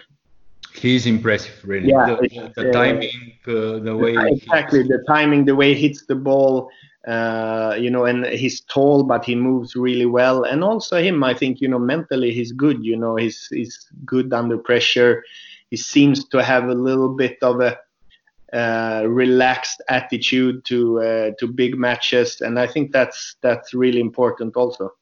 He's 0.75 1.07
impressive, 1.07 1.57
really. 1.63 1.91
Yeah, 1.91 2.17
the, 2.21 2.51
the 2.57 2.69
uh, 2.71 2.73
timing, 2.73 3.17
uh, 3.47 3.79
the 3.89 3.97
way 3.97 4.17
exactly 4.17 4.83
the 4.83 5.05
timing, 5.07 5.45
the 5.45 5.55
way 5.55 5.75
he 5.75 5.87
hits 5.87 6.05
the 6.07 6.17
ball. 6.17 6.69
Uh, 7.07 7.77
you 7.79 7.91
know, 7.91 8.05
and 8.05 8.27
he's 8.27 8.61
tall, 8.63 9.03
but 9.03 9.25
he 9.25 9.35
moves 9.35 9.75
really 9.75 10.07
well. 10.07 10.45
And 10.45 10.63
also 10.63 11.03
him, 11.03 11.25
I 11.25 11.35
think, 11.35 11.61
you 11.61 11.69
know, 11.69 11.79
mentally 11.79 12.33
he's 12.33 12.53
good. 12.53 12.85
You 12.85 12.97
know, 12.97 13.17
he's 13.17 13.49
he's 13.51 13.77
good 14.05 14.33
under 14.33 14.59
pressure. 14.59 15.25
He 15.71 15.77
seems 15.77 16.29
to 16.29 16.43
have 16.43 16.65
a 16.69 16.75
little 16.89 17.09
bit 17.23 17.39
of 17.43 17.61
a 17.61 17.79
uh, 18.53 19.05
relaxed 19.07 19.81
attitude 19.89 20.63
to 20.67 21.01
uh, 21.01 21.31
to 21.39 21.47
big 21.47 21.79
matches, 21.79 22.43
and 22.43 22.59
I 22.59 22.67
think 22.67 22.93
that's 22.93 23.37
that's 23.41 23.73
really 23.73 24.01
important 24.01 24.57
also. 24.57 24.93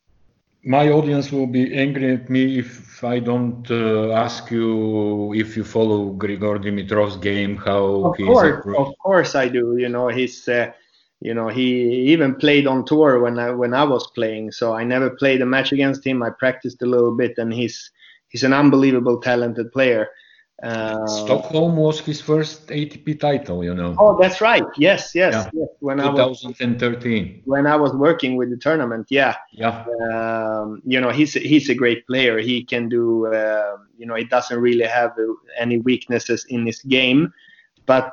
My 0.62 0.90
audience 0.90 1.32
will 1.32 1.46
be 1.46 1.74
angry 1.74 2.12
at 2.12 2.28
me 2.28 2.58
if 2.58 3.02
I 3.02 3.18
don't 3.18 3.68
uh, 3.70 4.12
ask 4.12 4.50
you 4.50 5.32
if 5.34 5.56
you 5.56 5.64
follow 5.64 6.12
Grigor 6.12 6.62
Dimitrov's 6.62 7.16
game. 7.16 7.56
How 7.56 8.12
of 8.12 8.16
course, 8.16 8.66
of 8.76 8.94
course 8.98 9.34
I 9.34 9.48
do. 9.48 9.78
You 9.78 9.88
know 9.88 10.08
he's 10.08 10.46
uh, 10.46 10.70
you 11.20 11.34
know 11.34 11.48
he 11.48 12.12
even 12.12 12.36
played 12.36 12.68
on 12.68 12.84
tour 12.84 13.20
when 13.20 13.38
I 13.38 13.50
when 13.50 13.74
I 13.74 13.82
was 13.82 14.06
playing. 14.12 14.52
So 14.52 14.74
I 14.74 14.84
never 14.84 15.10
played 15.10 15.42
a 15.42 15.46
match 15.46 15.72
against 15.72 16.06
him. 16.06 16.22
I 16.22 16.30
practiced 16.30 16.82
a 16.82 16.86
little 16.86 17.16
bit, 17.16 17.38
and 17.38 17.52
he's 17.52 17.90
he's 18.28 18.44
an 18.44 18.52
unbelievable 18.52 19.18
talented 19.20 19.72
player. 19.72 20.08
Uh, 20.62 21.06
Stockholm 21.06 21.76
was 21.76 22.00
his 22.00 22.20
first 22.20 22.66
ATP 22.68 23.18
title, 23.18 23.64
you 23.64 23.74
know. 23.74 23.96
Oh, 23.98 24.18
that's 24.20 24.42
right. 24.42 24.64
Yes, 24.76 25.14
yes, 25.14 25.32
yeah. 25.32 25.50
yes. 25.54 25.68
When 25.80 25.96
2013. 25.96 27.24
I 27.24 27.36
was, 27.36 27.42
when 27.46 27.66
I 27.66 27.76
was 27.76 27.94
working 27.94 28.36
with 28.36 28.50
the 28.50 28.58
tournament, 28.58 29.06
yeah. 29.08 29.36
Yeah. 29.52 29.86
Um, 30.12 30.82
you 30.84 31.00
know, 31.00 31.10
he's 31.10 31.32
he's 31.32 31.70
a 31.70 31.74
great 31.74 32.06
player. 32.06 32.38
He 32.38 32.62
can 32.62 32.88
do. 32.90 33.26
Uh, 33.26 33.78
you 33.96 34.04
know, 34.04 34.16
he 34.16 34.24
doesn't 34.24 34.58
really 34.58 34.84
have 34.84 35.16
any 35.58 35.78
weaknesses 35.78 36.44
in 36.50 36.66
his 36.66 36.82
game, 36.82 37.32
but 37.86 38.12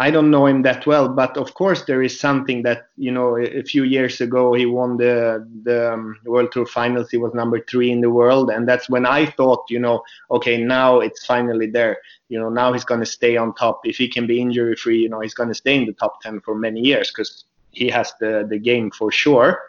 I 0.00 0.12
don't 0.12 0.30
know 0.30 0.46
him 0.46 0.62
that 0.62 0.86
well, 0.86 1.08
but 1.08 1.36
of 1.36 1.54
course 1.54 1.82
there 1.84 2.02
is 2.02 2.20
something 2.20 2.62
that 2.62 2.86
you 2.96 3.10
know. 3.10 3.36
A, 3.36 3.62
few 3.62 3.82
years 3.82 4.20
ago, 4.20 4.54
he 4.54 4.64
won 4.64 4.96
the 4.96 5.46
the 5.64 5.92
um, 5.92 6.18
World 6.24 6.52
Tour 6.52 6.66
Finals. 6.66 7.10
He 7.10 7.16
was 7.16 7.34
number 7.34 7.60
three 7.60 7.90
in 7.90 8.00
the 8.00 8.10
world, 8.10 8.48
and 8.50 8.68
that's 8.68 8.88
when 8.88 9.04
I 9.06 9.26
thought, 9.26 9.64
you 9.68 9.80
know, 9.80 10.02
okay, 10.30 10.62
now 10.62 11.00
it's 11.00 11.26
finally 11.26 11.66
there. 11.66 11.98
You 12.28 12.38
know, 12.38 12.48
now 12.48 12.72
he's 12.72 12.84
going 12.84 13.00
to 13.00 13.06
stay 13.06 13.36
on 13.36 13.54
top. 13.54 13.80
If 13.84 13.96
he 13.96 14.08
can 14.08 14.26
be 14.26 14.40
injury 14.40 14.76
free, 14.76 15.00
you 15.00 15.08
know, 15.08 15.20
he's 15.20 15.34
going 15.34 15.48
to 15.48 15.54
stay 15.54 15.76
in 15.76 15.86
the 15.86 15.92
top 15.92 16.22
ten 16.22 16.40
for 16.40 16.54
many 16.54 16.80
years 16.80 17.10
because 17.10 17.44
he 17.72 17.88
has 17.88 18.12
the 18.20 18.46
the 18.48 18.58
game 18.58 18.92
for 18.92 19.10
sure. 19.10 19.60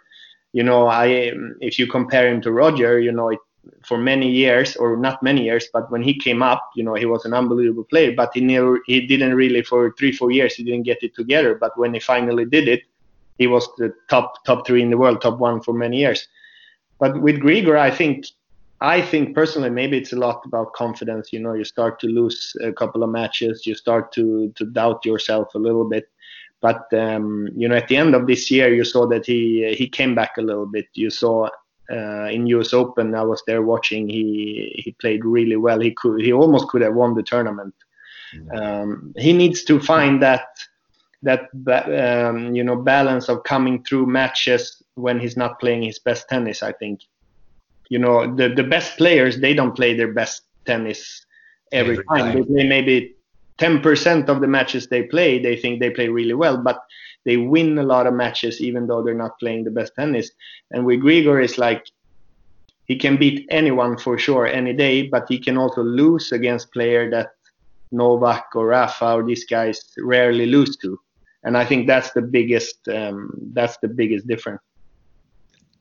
You 0.53 0.63
know, 0.63 0.87
I 0.87 1.33
if 1.59 1.79
you 1.79 1.87
compare 1.87 2.31
him 2.31 2.41
to 2.41 2.51
Roger, 2.51 2.99
you 2.99 3.11
know, 3.11 3.29
it 3.29 3.39
for 3.85 3.97
many 3.97 4.29
years, 4.29 4.75
or 4.75 4.97
not 4.97 5.21
many 5.23 5.43
years, 5.43 5.67
but 5.71 5.89
when 5.91 6.01
he 6.01 6.17
came 6.17 6.41
up, 6.41 6.69
you 6.75 6.83
know, 6.83 6.95
he 6.95 7.05
was 7.05 7.25
an 7.25 7.33
unbelievable 7.33 7.83
player. 7.83 8.13
But 8.15 8.31
he 8.33 8.41
never, 8.41 8.79
he 8.85 9.05
didn't 9.05 9.35
really 9.35 9.61
for 9.63 9.93
three, 9.97 10.11
four 10.11 10.31
years, 10.31 10.55
he 10.55 10.63
didn't 10.63 10.83
get 10.83 11.03
it 11.03 11.15
together. 11.15 11.55
But 11.55 11.77
when 11.77 11.93
he 11.93 11.99
finally 11.99 12.45
did 12.45 12.67
it, 12.67 12.83
he 13.37 13.47
was 13.47 13.67
the 13.77 13.93
top 14.09 14.43
top 14.45 14.67
three 14.67 14.81
in 14.81 14.89
the 14.89 14.97
world, 14.97 15.21
top 15.21 15.39
one 15.39 15.61
for 15.61 15.73
many 15.73 15.97
years. 15.97 16.27
But 16.99 17.21
with 17.21 17.37
Grigor, 17.37 17.77
I 17.77 17.89
think 17.89 18.25
I 18.81 19.01
think 19.01 19.35
personally, 19.35 19.69
maybe 19.69 19.97
it's 19.97 20.13
a 20.13 20.17
lot 20.17 20.45
about 20.45 20.73
confidence. 20.73 21.33
You 21.33 21.39
know, 21.39 21.53
you 21.53 21.63
start 21.63 21.99
to 22.01 22.07
lose 22.07 22.55
a 22.61 22.71
couple 22.71 23.03
of 23.03 23.09
matches, 23.09 23.65
you 23.65 23.75
start 23.75 24.11
to 24.13 24.51
to 24.55 24.65
doubt 24.65 25.05
yourself 25.05 25.55
a 25.55 25.59
little 25.59 25.87
bit. 25.87 26.09
But 26.61 26.91
um, 26.93 27.47
you 27.55 27.67
know, 27.67 27.75
at 27.75 27.87
the 27.87 27.97
end 27.97 28.13
of 28.15 28.27
this 28.27 28.51
year, 28.51 28.73
you 28.73 28.83
saw 28.83 29.07
that 29.07 29.25
he 29.25 29.73
he 29.77 29.87
came 29.87 30.15
back 30.15 30.37
a 30.37 30.41
little 30.41 30.65
bit. 30.65 30.87
You 30.93 31.09
saw 31.09 31.49
uh, 31.91 32.27
in 32.31 32.47
U.S. 32.47 32.73
Open, 32.73 33.15
I 33.15 33.23
was 33.23 33.41
there 33.47 33.61
watching. 33.61 34.09
He 34.09 34.81
he 34.83 34.91
played 34.93 35.25
really 35.25 35.55
well. 35.55 35.79
He 35.79 35.91
could 35.91 36.21
he 36.21 36.31
almost 36.31 36.67
could 36.67 36.81
have 36.81 36.93
won 36.93 37.15
the 37.15 37.23
tournament. 37.23 37.73
Um, 38.53 39.13
he 39.17 39.33
needs 39.33 39.63
to 39.65 39.79
find 39.79 40.21
that 40.21 40.47
that 41.23 41.49
um, 41.63 42.55
you 42.55 42.63
know 42.63 42.75
balance 42.75 43.27
of 43.29 43.43
coming 43.43 43.83
through 43.83 44.05
matches 44.05 44.81
when 44.95 45.19
he's 45.19 45.35
not 45.35 45.59
playing 45.59 45.83
his 45.83 45.99
best 45.99 46.29
tennis. 46.29 46.63
I 46.63 46.73
think 46.73 47.01
you 47.89 47.99
know 47.99 48.33
the 48.35 48.49
the 48.49 48.63
best 48.63 48.97
players 48.97 49.39
they 49.39 49.53
don't 49.53 49.75
play 49.75 49.93
their 49.95 50.13
best 50.13 50.43
tennis 50.65 51.25
every, 51.71 51.95
every 51.95 52.05
time. 52.05 52.19
time. 52.19 52.35
They 52.35 52.43
play 52.43 52.67
maybe 52.67 53.15
10% 53.59 54.29
of 54.29 54.39
the 54.41 54.47
matches 54.47 54.87
they 54.87 55.03
play. 55.03 55.37
They 55.37 55.57
think 55.57 55.79
they 55.79 55.89
play 55.89 56.07
really 56.07 56.33
well, 56.33 56.57
but 56.57 56.81
they 57.25 57.37
win 57.37 57.77
a 57.77 57.83
lot 57.83 58.07
of 58.07 58.13
matches 58.13 58.61
even 58.61 58.87
though 58.87 59.03
they're 59.03 59.13
not 59.13 59.39
playing 59.39 59.63
the 59.63 59.71
best 59.71 59.93
tennis. 59.95 60.31
And 60.71 60.85
with 60.85 61.01
Grigor 61.01 61.43
is 61.43 61.57
like 61.57 61.85
he 62.85 62.95
can 62.95 63.17
beat 63.17 63.45
anyone 63.49 63.97
for 63.97 64.17
sure 64.17 64.47
any 64.47 64.73
day, 64.73 65.07
but 65.07 65.25
he 65.29 65.37
can 65.37 65.57
also 65.57 65.83
lose 65.83 66.31
against 66.31 66.73
player 66.73 67.09
that 67.11 67.29
Novak 67.91 68.47
or 68.55 68.67
Rafa 68.67 69.13
or 69.13 69.23
these 69.23 69.45
guys 69.45 69.81
rarely 69.97 70.45
lose 70.45 70.75
to. 70.77 70.99
And 71.43 71.57
I 71.57 71.65
think 71.65 71.87
that's 71.87 72.11
the 72.11 72.21
biggest 72.21 72.87
um, 72.87 73.31
that's 73.53 73.77
the 73.77 73.87
biggest 73.87 74.27
difference. 74.27 74.61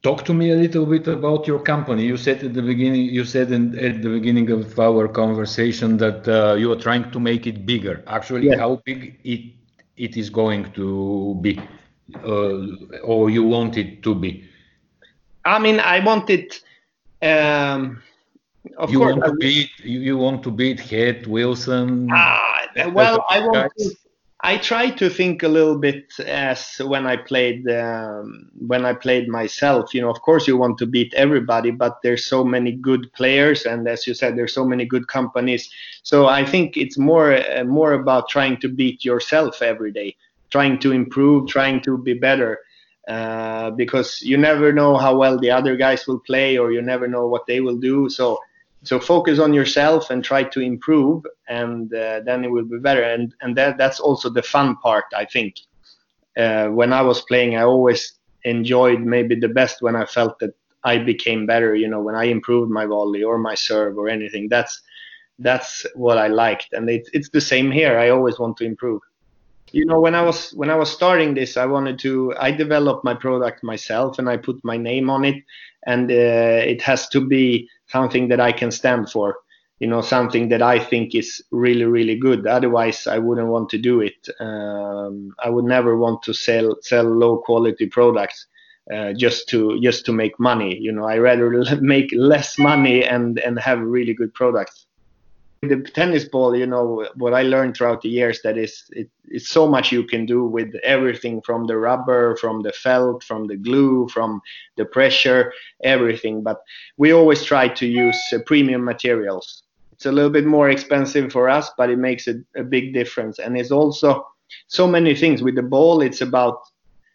Talk 0.03 0.25
to 0.27 0.35
me 0.35 0.53
a 0.53 0.55
little 0.55 0.87
bit 0.87 1.09
about 1.09 1.49
your 1.49 1.59
company. 1.59 2.05
You 2.05 2.17
said 2.17 2.45
at 2.45 2.55
the 2.55 2.63
beginning, 2.63 3.07
you 3.07 3.25
said 3.25 3.51
in, 3.51 3.77
at 3.79 4.01
the 4.01 4.11
beginning 4.11 4.49
of 4.51 4.79
our 4.79 5.09
conversation 5.09 5.97
that 5.97 6.29
uh, 6.29 6.55
you 6.55 6.71
are 6.71 6.77
trying 6.77 7.11
to 7.11 7.19
make 7.19 7.49
it 7.49 7.67
bigger. 7.67 8.05
Actually, 8.07 8.47
yes. 8.47 8.61
how 8.61 8.81
big 8.85 9.19
it 9.25 9.41
it 9.99 10.17
is 10.17 10.31
going 10.31 10.73
to 10.73 11.39
be, 11.41 11.61
uh, 12.25 12.67
or 13.03 13.31
you 13.31 13.43
want 13.43 13.77
it 13.77 14.03
to 14.03 14.15
be? 14.15 14.45
I 15.45 15.59
mean, 15.59 15.81
I 15.81 16.01
want 16.01 16.31
it. 16.31 16.61
Um, 17.23 18.03
of 18.77 18.91
you 18.91 18.99
course, 18.99 19.17
want 19.17 19.25
to 19.25 19.33
beat 19.35 19.71
you, 19.83 20.01
you 20.01 20.17
want 20.19 20.43
to 20.45 20.51
beat 20.51 20.81
Head 20.81 21.27
Wilson. 21.27 22.09
Ah, 22.13 22.67
well, 22.93 23.25
I 23.29 23.41
want 23.41 23.73
to, 23.79 23.95
I 24.41 24.57
try 24.59 24.91
to 24.91 25.11
think 25.11 25.43
a 25.43 25.49
little 25.49 25.77
bit 25.77 26.13
as 26.21 26.77
when 26.79 27.07
I 27.09 27.17
played 27.17 27.69
um, 27.69 28.49
when 28.57 28.85
I 28.85 28.93
played 28.93 29.29
myself. 29.29 29.93
You 29.93 30.01
know, 30.03 30.11
of 30.11 30.23
course, 30.23 30.47
you 30.47 30.57
want 30.57 30.79
to 30.79 30.87
beat 30.87 31.13
everybody, 31.15 31.73
but 31.73 31.99
there's 32.03 32.25
so 32.25 32.45
many 32.45 32.71
good 32.71 33.13
players, 33.15 33.67
and 33.67 33.89
as 33.89 34.07
you 34.07 34.15
said, 34.15 34.37
there's 34.37 34.55
so 34.55 34.65
many 34.65 34.85
good 34.85 35.09
companies. 35.09 35.69
So 36.05 36.27
I 36.27 36.45
think 36.45 36.77
it's 36.77 36.97
more 36.97 37.35
uh, 37.35 37.65
more 37.65 37.95
about 37.95 38.29
trying 38.29 38.59
to 38.59 38.69
beat 38.69 39.05
yourself 39.05 39.61
every 39.61 39.91
day, 39.91 40.15
trying 40.51 40.79
to 40.81 40.93
improve, 40.93 41.49
trying 41.49 41.81
to 41.83 41.99
be 41.99 42.15
better, 42.15 42.61
uh, 43.09 43.71
because 43.73 44.23
you 44.23 44.37
never 44.39 44.73
know 44.73 44.97
how 44.97 45.17
well 45.17 45.37
the 45.37 45.51
other 45.51 45.75
guys 45.77 46.07
will 46.07 46.21
play, 46.21 46.57
or 46.57 46.71
you 46.71 46.81
never 46.81 47.09
know 47.09 47.27
what 47.27 47.47
they 47.49 47.59
will 47.59 47.79
do. 47.79 48.09
So 48.09 48.39
so 48.85 49.01
focus 49.01 49.39
on 49.39 49.53
yourself 49.53 50.11
and 50.11 50.25
try 50.25 50.43
to 50.45 50.61
improve 50.61 51.25
and 51.49 51.93
uh, 51.95 52.21
then 52.25 52.45
it 52.45 52.51
will 52.51 52.65
be 52.65 52.79
better. 52.79 53.03
And 53.03 53.35
and 53.41 53.57
that 53.57 53.79
that's 53.79 54.01
also 54.01 54.29
the 54.31 54.43
fun 54.43 54.77
part 54.77 55.05
i 55.15 55.25
think. 55.25 55.55
Uh, 56.37 56.69
when 56.69 56.93
i 56.93 57.03
was 57.03 57.23
playing 57.23 57.57
i 57.57 57.63
always 57.63 58.15
enjoyed 58.45 59.01
maybe 59.01 59.35
the 59.35 59.49
best 59.49 59.83
when 59.83 59.97
i 59.97 60.05
felt 60.05 60.39
that 60.39 60.55
i 60.85 60.97
became 60.97 61.47
better 61.47 61.75
you 61.75 61.89
know 61.89 62.01
when 62.01 62.15
i 62.15 62.23
improved 62.23 62.71
my 62.71 62.87
volley 62.87 63.25
or 63.25 63.39
my 63.39 63.55
serve 63.55 63.99
or 63.99 64.09
anything. 64.09 64.49
That's 64.49 64.81
that's 65.41 65.87
what 65.95 66.19
i 66.19 66.29
liked. 66.29 66.73
And 66.73 66.89
it, 66.89 67.09
it's 67.13 67.31
the 67.31 67.41
same 67.41 67.71
here. 67.71 67.99
I 67.99 68.11
always 68.11 68.39
want 68.39 68.57
to 68.59 68.65
improve 68.65 69.03
you 69.73 69.85
know 69.85 70.01
when 70.01 70.15
i 70.15 70.23
was 70.23 70.51
when 70.53 70.71
i 70.71 70.75
was 70.75 70.91
starting 70.91 71.35
this 71.35 71.57
i 71.57 71.67
wanted 71.67 71.99
to 71.99 72.35
i 72.39 72.51
developed 72.51 73.05
my 73.05 73.15
product 73.15 73.63
myself 73.63 74.19
and 74.19 74.29
i 74.29 74.37
put 74.37 74.57
my 74.65 74.77
name 74.77 75.11
on 75.11 75.25
it 75.25 75.43
and 75.87 76.11
uh, 76.11 76.61
it 76.73 76.83
has 76.83 77.09
to 77.09 77.21
be 77.21 77.69
something 77.87 78.29
that 78.29 78.41
I 78.41 78.53
can 78.53 78.71
stand 78.71 79.11
for. 79.11 79.37
You 79.81 79.87
know, 79.87 80.01
something 80.01 80.49
that 80.49 80.61
I 80.61 80.81
think 80.81 81.15
is 81.15 81.41
really, 81.53 81.85
really 81.85 82.17
good. 82.17 82.47
Otherwise, 82.47 83.07
I 83.07 83.19
wouldn't 83.19 83.47
want 83.47 83.69
to 83.71 83.79
do 83.79 84.01
it. 84.01 84.29
Um, 84.41 85.33
I 85.43 85.51
would 85.51 85.65
never 85.65 85.97
want 85.97 86.23
to 86.25 86.35
sell 86.35 86.77
sell 86.83 87.05
low 87.05 87.39
quality 87.39 87.87
products 87.87 88.47
uh, 88.93 89.13
just 89.13 89.49
to 89.51 89.81
just 89.81 90.05
to 90.07 90.13
make 90.13 90.39
money. 90.41 90.77
You 90.81 90.91
know, 90.91 91.05
I 91.05 91.19
rather 91.19 91.49
make 91.81 92.11
less 92.13 92.59
money 92.59 93.05
and 93.05 93.39
and 93.39 93.59
have 93.61 93.79
really 93.81 94.15
good 94.15 94.35
products 94.35 94.88
the 95.63 95.81
tennis 95.95 96.25
ball 96.25 96.55
you 96.55 96.67
know 96.67 97.05
what 97.17 97.35
i 97.35 97.43
learned 97.43 97.77
throughout 97.77 98.01
the 98.03 98.09
years 98.09 98.41
that 98.43 98.57
is 98.57 98.85
it, 98.91 99.11
it's 99.31 99.49
so 99.49 99.67
much 99.67 99.91
you 99.91 100.05
can 100.05 100.25
do 100.25 100.45
with 100.45 100.73
everything 100.85 101.41
from 101.43 101.67
the 101.67 101.77
rubber 101.77 102.37
from 102.37 102.63
the 102.63 102.73
felt 102.73 103.25
from 103.25 103.47
the 103.47 103.57
glue 103.57 104.09
from 104.09 104.41
the 104.77 104.85
pressure 104.85 105.53
everything. 105.85 106.43
But 106.43 106.61
we 106.97 107.13
always 107.13 107.45
try 107.45 107.69
to 107.69 107.87
use 107.87 108.19
uh, 108.33 108.39
premium 108.47 108.85
materials. 108.85 109.65
It's 109.93 110.07
a 110.07 110.13
little 110.13 110.31
bit 110.31 110.47
more 110.47 110.71
expensive 110.71 111.33
for 111.33 111.49
us 111.49 111.71
but 111.77 111.91
it 111.91 111.99
makes 111.99 112.29
a, 112.29 112.35
a 112.57 112.63
big 112.63 112.95
difference. 112.95 113.39
And 113.39 113.59
it's 113.59 113.73
also 113.73 114.27
so 114.69 114.87
many 114.87 115.15
things. 115.15 115.43
With 115.43 115.57
the 115.57 115.63
ball 115.63 116.01
it's 116.01 116.21
about 116.21 116.61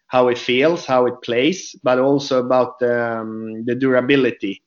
how 0.07 0.27
it 0.27 0.38
feels 0.38 0.85
how 0.85 1.05
it 1.05 1.21
plays 1.21 1.75
but 1.83 1.97
also 1.97 2.39
about 2.39 2.81
um, 2.83 3.63
the 3.65 3.75
durability. 3.75 4.62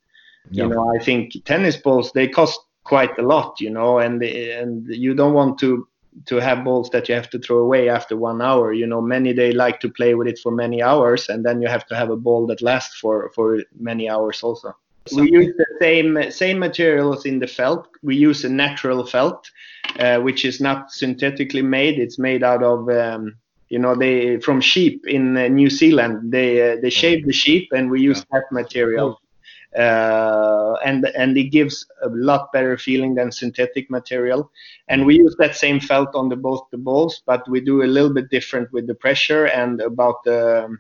Yeah. 0.49 0.63
you 0.63 0.71
know 0.71 0.95
i 0.97 1.03
think 1.03 1.33
tennis 1.45 1.77
balls 1.77 2.13
they 2.13 2.29
cost 2.29 2.61
quite 2.87 3.19
a 3.19 3.23
lot, 3.23 3.61
you 3.61 3.71
know, 3.71 3.99
and 3.99 4.23
and 4.23 4.87
you 4.89 5.15
don't 5.15 5.35
want 5.35 5.59
to 5.59 5.87
to 6.25 6.37
have 6.37 6.65
balls 6.65 6.89
that 6.91 7.09
you 7.09 7.15
have 7.15 7.29
to 7.31 7.39
throw 7.39 7.59
away 7.59 7.89
after 7.89 8.17
one 8.17 8.41
hour. 8.41 8.73
You 8.73 8.87
know, 8.87 9.03
many 9.03 9.33
they 9.33 9.53
like 9.53 9.81
to 9.81 9.91
play 9.91 10.15
with 10.15 10.29
it 10.29 10.39
for 10.39 10.53
many 10.53 10.83
hours, 10.83 11.29
and 11.29 11.45
then 11.45 11.61
you 11.61 11.69
have 11.69 11.87
to 11.89 11.97
have 11.97 12.11
a 12.11 12.17
ball 12.17 12.47
that 12.47 12.63
lasts 12.63 12.99
for 12.99 13.31
for 13.35 13.63
many 13.79 14.09
hours 14.09 14.43
also. 14.43 14.75
We 15.13 15.31
use 15.31 15.55
the 15.57 15.67
same 15.81 16.31
same 16.31 16.59
materials 16.59 17.27
in 17.27 17.39
the 17.39 17.47
felt. 17.47 17.89
We 18.03 18.17
use 18.17 18.45
a 18.45 18.49
natural 18.49 19.07
felt, 19.07 19.51
uh, 19.99 20.19
which 20.21 20.45
is 20.45 20.61
not 20.61 20.91
synthetically 20.91 21.63
made. 21.63 21.99
It's 21.99 22.19
made 22.19 22.43
out 22.43 22.63
of 22.63 22.89
um, 22.89 23.37
you 23.69 23.79
know 23.79 23.95
they 23.95 24.41
from 24.41 24.61
sheep 24.61 25.07
in 25.07 25.37
uh, 25.37 25.49
New 25.49 25.71
Zealand. 25.71 26.33
They 26.33 26.73
uh, 26.73 26.77
they 26.83 26.91
shave 26.91 27.27
the 27.27 27.33
sheep, 27.33 27.69
and 27.73 27.91
we 27.91 28.01
use 28.01 28.19
yeah. 28.19 28.39
that 28.39 28.53
material 28.53 29.21
uh, 29.77 30.75
and 30.85 31.07
and 31.17 31.37
it 31.37 31.51
gives 31.51 31.87
a 32.03 32.09
lot 32.09 32.53
better 32.53 32.79
feeling 32.79 33.15
than 33.15 33.31
synthetic 33.31 33.91
material. 33.91 34.51
And 34.89 35.05
we 35.05 35.17
use 35.17 35.37
that 35.39 35.57
same 35.57 35.81
felt 35.81 36.15
on 36.15 36.29
the 36.29 36.37
both 36.37 36.67
the 36.71 36.79
balls, 36.79 37.23
but 37.27 37.49
we 37.49 37.61
do 37.61 37.83
a 37.83 37.87
little 37.87 38.13
bit 38.13 38.31
different 38.31 38.73
with 38.73 38.87
the 38.87 38.95
pressure 38.95 39.47
and 39.47 39.81
about 39.81 40.25
the 40.25 40.77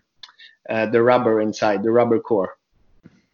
uh, 0.68 0.86
the 0.86 1.02
rubber 1.02 1.40
inside 1.40 1.82
the 1.82 1.90
rubber 1.90 2.20
core. 2.20 2.56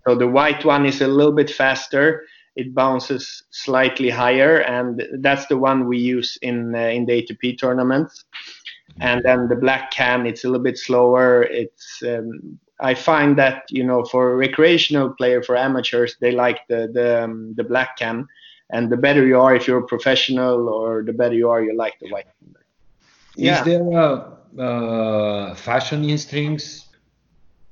So 0.07 0.15
the 0.15 0.27
white 0.27 0.65
one 0.65 0.85
is 0.85 1.01
a 1.01 1.07
little 1.09 1.33
bit 1.33 1.51
faster. 1.51 2.25
It 2.57 2.75
bounces 2.75 3.45
slightly 3.51 4.11
higher, 4.11 4.59
and 4.59 5.03
that's 5.21 5.47
the 5.47 5.57
one 5.57 5.87
we 5.87 5.99
use 5.99 6.37
in 6.43 6.75
uh, 6.75 6.79
in 6.79 7.07
the 7.07 7.23
ATP 7.23 7.59
tournaments. 7.59 8.25
And 9.01 9.23
then 9.25 9.49
the 9.49 9.57
black 9.57 9.91
can, 9.91 10.27
it's 10.27 10.45
a 10.45 10.49
little 10.49 10.63
bit 10.63 10.77
slower. 10.77 11.45
It's 11.45 12.03
um, 12.03 12.59
I 12.83 12.95
find 12.95 13.39
that 13.39 13.63
you 13.71 13.85
know 13.85 14.05
for 14.05 14.37
recreational 14.37 15.11
player 15.11 15.43
for 15.43 15.57
amateurs 15.57 16.17
they 16.21 16.33
like 16.33 16.67
the 16.69 16.91
the 16.93 17.25
um, 17.25 17.55
the 17.57 17.65
black 17.65 17.97
can, 17.97 18.27
and 18.71 18.91
the 18.91 18.97
better 18.97 19.25
you 19.25 19.41
are 19.41 19.55
if 19.55 19.67
you're 19.67 19.85
a 19.85 19.87
professional 19.87 20.69
or 20.69 21.03
the 21.05 21.13
better 21.13 21.35
you 21.35 21.49
are 21.49 21.63
you 21.63 21.75
like 21.77 21.99
the 22.01 22.11
white. 22.11 22.27
Yeah. 23.37 23.61
Is 23.61 23.65
there 23.65 23.91
a, 23.91 24.39
a 24.59 25.55
fashion 25.55 26.05
in 26.05 26.19
strings? 26.19 26.89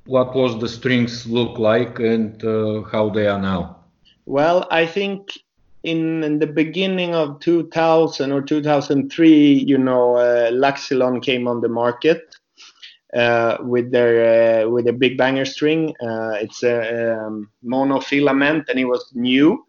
What 0.07 0.35
was 0.35 0.59
the 0.59 0.69
strings 0.69 1.27
look 1.27 1.59
like 1.59 1.99
and 1.99 2.43
uh, 2.43 2.83
how 2.85 3.11
they 3.11 3.27
are 3.27 3.41
now? 3.41 3.77
Well, 4.25 4.67
I 4.71 4.87
think 4.87 5.39
in, 5.83 6.25
in, 6.25 6.39
the 6.39 6.47
beginning 6.47 7.15
of 7.15 7.41
2000 7.41 8.33
or 8.33 8.41
2003, 8.41 9.53
you 9.53 9.77
know, 9.77 10.17
uh, 10.17 10.51
Luxilon 10.51 11.23
came 11.23 11.47
on 11.47 11.61
the 11.61 11.69
market 11.69 12.30
uh, 13.15 13.59
with 13.61 13.91
their 13.91 14.65
uh, 14.65 14.69
with 14.69 14.87
a 14.87 14.93
big 14.93 15.19
banger 15.19 15.45
string. 15.45 15.95
Uh, 16.01 16.35
it's 16.41 16.63
a 16.63 17.17
um, 17.19 17.51
monofilament, 17.65 18.69
and 18.69 18.79
it 18.79 18.85
was 18.85 19.11
new, 19.15 19.65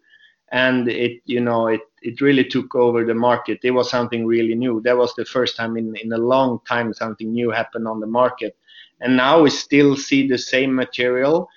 and 0.52 0.88
it 0.88 1.20
you 1.24 1.40
know 1.40 1.66
it 1.66 1.80
it 2.02 2.20
really 2.20 2.44
took 2.44 2.74
over 2.74 3.04
the 3.04 3.14
market. 3.14 3.58
It 3.64 3.72
was 3.72 3.90
something 3.90 4.26
really 4.26 4.54
new. 4.54 4.80
That 4.84 4.96
was 4.96 5.14
the 5.14 5.24
first 5.24 5.56
time 5.56 5.76
in 5.76 5.94
in 5.96 6.12
a 6.12 6.18
long 6.18 6.60
time 6.68 6.92
something 6.94 7.32
new 7.32 7.50
happened 7.50 7.88
on 7.88 8.00
the 8.00 8.06
market, 8.06 8.56
and 9.00 9.16
now 9.16 9.42
we 9.42 9.50
still 9.50 9.96
see 9.96 10.28
the 10.28 10.38
same 10.38 10.74
material, 10.74 11.48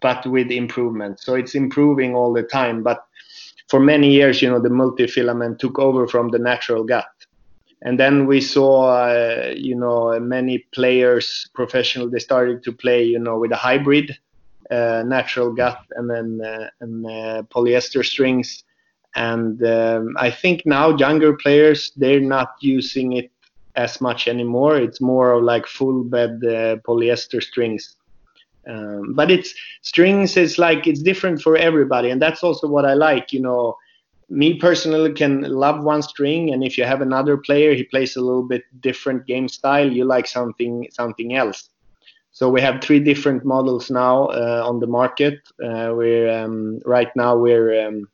but 0.00 0.26
with 0.26 0.50
improvement. 0.50 1.20
So 1.20 1.34
it's 1.34 1.54
improving 1.54 2.14
all 2.14 2.32
the 2.32 2.42
time, 2.42 2.82
but. 2.82 3.04
For 3.68 3.78
many 3.78 4.10
years, 4.10 4.42
you 4.42 4.50
know, 4.50 4.58
the 4.58 4.68
multifilament 4.68 5.60
took 5.60 5.78
over 5.78 6.08
from 6.08 6.30
the 6.30 6.40
natural 6.40 6.82
gut 6.82 7.06
and 7.82 7.98
then 7.98 8.26
we 8.26 8.40
saw 8.40 8.90
uh, 8.90 9.54
you 9.56 9.74
know 9.74 10.18
many 10.20 10.58
players 10.72 11.48
professional 11.54 12.08
they 12.08 12.18
started 12.18 12.62
to 12.62 12.72
play 12.72 13.02
you 13.02 13.18
know 13.18 13.38
with 13.38 13.52
a 13.52 13.56
hybrid 13.56 14.16
uh, 14.70 15.02
natural 15.04 15.52
gut 15.52 15.80
and 15.96 16.08
then 16.08 16.40
uh, 16.44 16.70
and 16.80 17.04
uh, 17.04 17.42
polyester 17.54 18.04
strings. 18.04 18.62
And 19.16 19.60
um, 19.64 20.14
I 20.16 20.30
think 20.30 20.64
now 20.64 20.96
younger 20.96 21.36
players 21.36 21.90
they're 21.96 22.20
not 22.20 22.50
using 22.60 23.14
it 23.14 23.32
as 23.74 24.00
much 24.00 24.28
anymore. 24.28 24.76
It's 24.76 25.00
more 25.00 25.32
of 25.32 25.42
like 25.42 25.66
full 25.66 26.04
bed 26.04 26.40
uh, 26.44 26.76
polyester 26.86 27.42
strings. 27.42 27.96
Um, 28.68 29.14
but 29.14 29.30
it's 29.30 29.52
strings 29.82 30.36
is 30.36 30.58
like 30.58 30.86
it's 30.86 31.02
different 31.02 31.42
for 31.42 31.56
everybody, 31.56 32.10
and 32.10 32.22
that's 32.22 32.44
also 32.44 32.68
what 32.68 32.84
I 32.84 32.94
like. 32.94 33.32
You 33.32 33.40
know, 33.40 33.76
me 34.30 34.54
personally 34.58 35.12
can 35.12 35.42
love 35.42 35.82
one 35.82 36.02
string, 36.02 36.52
and 36.52 36.62
if 36.62 36.78
you 36.78 36.84
have 36.84 37.02
another 37.02 37.36
player, 37.36 37.74
he 37.74 37.82
plays 37.82 38.16
a 38.16 38.20
little 38.20 38.46
bit 38.46 38.62
different 38.80 39.26
game 39.26 39.48
style. 39.48 39.90
You 39.90 40.04
like 40.04 40.26
something 40.26 40.88
something 40.92 41.34
else. 41.34 41.68
So 42.32 42.48
we 42.48 42.60
have 42.60 42.80
three 42.80 43.00
different 43.00 43.44
models 43.44 43.90
now 43.90 44.26
uh, 44.26 44.62
on 44.64 44.78
the 44.78 44.86
market. 44.86 45.40
Uh, 45.62 45.92
we're 45.96 46.30
um, 46.30 46.80
right 46.86 47.14
now 47.16 47.36
we're 47.36 47.86
um, 47.86 48.08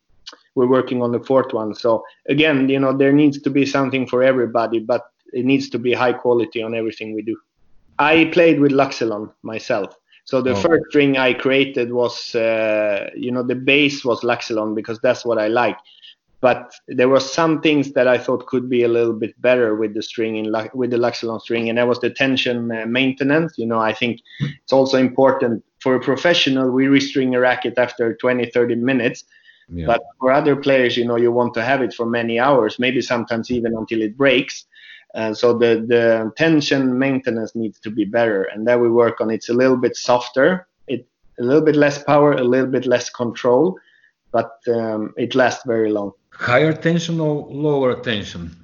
we're 0.54 0.66
working 0.66 1.02
on 1.02 1.12
the 1.12 1.20
fourth 1.20 1.52
one. 1.52 1.74
So 1.74 2.02
again, 2.28 2.68
you 2.68 2.80
know, 2.80 2.96
there 2.96 3.12
needs 3.12 3.40
to 3.42 3.50
be 3.50 3.66
something 3.66 4.06
for 4.06 4.22
everybody, 4.22 4.78
but 4.78 5.02
it 5.34 5.44
needs 5.44 5.68
to 5.70 5.78
be 5.78 5.92
high 5.92 6.14
quality 6.14 6.62
on 6.62 6.74
everything 6.74 7.14
we 7.14 7.22
do. 7.22 7.36
I 7.98 8.30
played 8.32 8.58
with 8.58 8.72
Luxilon 8.72 9.32
myself. 9.42 9.94
So 10.26 10.42
the 10.42 10.50
oh. 10.50 10.56
first 10.56 10.86
string 10.88 11.16
I 11.16 11.32
created 11.32 11.92
was, 11.92 12.34
uh, 12.34 13.10
you 13.16 13.30
know, 13.30 13.44
the 13.44 13.54
base 13.54 14.04
was 14.04 14.20
Luxilon 14.20 14.74
because 14.74 14.98
that's 15.00 15.24
what 15.24 15.38
I 15.38 15.46
like. 15.46 15.78
But 16.40 16.72
there 16.88 17.08
were 17.08 17.20
some 17.20 17.62
things 17.62 17.92
that 17.92 18.06
I 18.06 18.18
thought 18.18 18.46
could 18.46 18.68
be 18.68 18.82
a 18.82 18.88
little 18.88 19.14
bit 19.14 19.40
better 19.40 19.74
with 19.74 19.94
the 19.94 20.02
string 20.02 20.36
in 20.36 20.52
with 20.74 20.90
the 20.90 20.98
Luxilon 20.98 21.40
string, 21.40 21.68
and 21.68 21.78
that 21.78 21.88
was 21.88 22.00
the 22.00 22.10
tension 22.10 22.70
uh, 22.70 22.86
maintenance. 22.86 23.54
You 23.56 23.66
know, 23.66 23.78
I 23.78 23.92
think 23.94 24.20
it's 24.40 24.72
also 24.72 24.98
important 24.98 25.64
for 25.80 25.94
a 25.94 26.00
professional. 26.00 26.70
We 26.70 26.86
restring 26.86 27.34
a 27.34 27.40
racket 27.40 27.78
after 27.78 28.14
20, 28.14 28.50
30 28.50 28.74
minutes. 28.74 29.24
Yeah. 29.68 29.86
But 29.86 30.02
for 30.20 30.30
other 30.30 30.56
players, 30.56 30.96
you 30.96 31.04
know, 31.04 31.16
you 31.16 31.32
want 31.32 31.54
to 31.54 31.64
have 31.64 31.82
it 31.82 31.94
for 31.94 32.06
many 32.06 32.38
hours, 32.38 32.78
maybe 32.78 33.00
sometimes 33.00 33.50
even 33.50 33.74
until 33.76 34.02
it 34.02 34.16
breaks. 34.16 34.66
And 35.16 35.36
so 35.36 35.56
the, 35.56 35.84
the 35.88 36.30
tension 36.36 36.98
maintenance 36.98 37.56
needs 37.56 37.80
to 37.80 37.90
be 37.90 38.04
better. 38.04 38.44
And 38.44 38.68
that 38.68 38.78
we 38.78 38.90
work 38.90 39.20
on. 39.22 39.30
It's 39.30 39.48
a 39.48 39.54
little 39.54 39.78
bit 39.78 39.96
softer, 39.96 40.68
it 40.86 41.08
a 41.40 41.42
little 41.42 41.62
bit 41.62 41.74
less 41.74 42.02
power, 42.04 42.32
a 42.32 42.44
little 42.44 42.70
bit 42.70 42.84
less 42.86 43.08
control, 43.08 43.78
but 44.30 44.52
um, 44.68 45.14
it 45.16 45.34
lasts 45.34 45.64
very 45.66 45.90
long. 45.90 46.12
Higher 46.30 46.74
tension 46.74 47.18
or 47.18 47.48
lower 47.50 47.94
tension? 48.02 48.54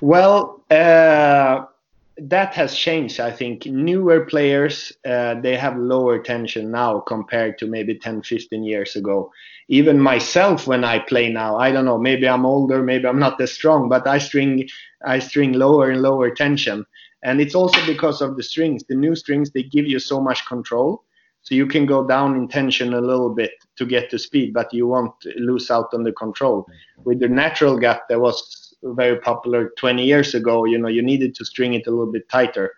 Well, 0.00 0.64
uh, 0.70 1.66
that 2.16 2.54
has 2.54 2.76
changed. 2.76 3.18
I 3.18 3.30
think 3.30 3.66
newer 3.66 4.24
players 4.26 4.92
uh, 5.04 5.40
they 5.40 5.56
have 5.56 5.76
lower 5.76 6.18
tension 6.18 6.70
now 6.70 7.00
compared 7.00 7.58
to 7.58 7.66
maybe 7.66 7.98
10, 7.98 8.22
15 8.22 8.62
years 8.62 8.94
ago. 8.96 9.32
Even 9.68 9.98
myself, 9.98 10.66
when 10.66 10.84
I 10.84 11.00
play 11.00 11.28
now, 11.30 11.56
I 11.56 11.72
don't 11.72 11.84
know. 11.84 11.98
Maybe 11.98 12.28
I'm 12.28 12.46
older, 12.46 12.82
maybe 12.82 13.06
I'm 13.06 13.18
not 13.18 13.40
as 13.40 13.52
strong, 13.52 13.88
but 13.88 14.06
I 14.06 14.18
string 14.18 14.68
I 15.04 15.18
string 15.18 15.54
lower 15.54 15.90
and 15.90 16.02
lower 16.02 16.30
tension. 16.30 16.86
And 17.22 17.40
it's 17.40 17.54
also 17.54 17.84
because 17.86 18.20
of 18.20 18.36
the 18.36 18.42
strings. 18.42 18.84
The 18.84 18.94
new 18.94 19.16
strings, 19.16 19.50
they 19.50 19.62
give 19.62 19.86
you 19.86 19.98
so 19.98 20.20
much 20.20 20.46
control. 20.46 21.02
So 21.42 21.54
you 21.54 21.66
can 21.66 21.84
go 21.84 22.06
down 22.06 22.36
in 22.36 22.48
tension 22.48 22.94
a 22.94 23.00
little 23.00 23.34
bit 23.34 23.52
to 23.76 23.84
get 23.84 24.10
to 24.10 24.18
speed, 24.18 24.54
but 24.54 24.72
you 24.72 24.86
won't 24.86 25.14
lose 25.36 25.70
out 25.70 25.92
on 25.92 26.02
the 26.02 26.12
control. 26.12 26.66
With 27.04 27.20
the 27.20 27.28
natural 27.28 27.78
gut 27.78 28.02
that 28.08 28.20
was 28.20 28.63
very 28.82 29.18
popular 29.18 29.72
20 29.78 30.04
years 30.04 30.34
ago, 30.34 30.64
you 30.64 30.78
know, 30.78 30.88
you 30.88 31.02
needed 31.02 31.34
to 31.36 31.44
string 31.44 31.74
it 31.74 31.86
a 31.86 31.90
little 31.90 32.10
bit 32.10 32.28
tighter 32.28 32.72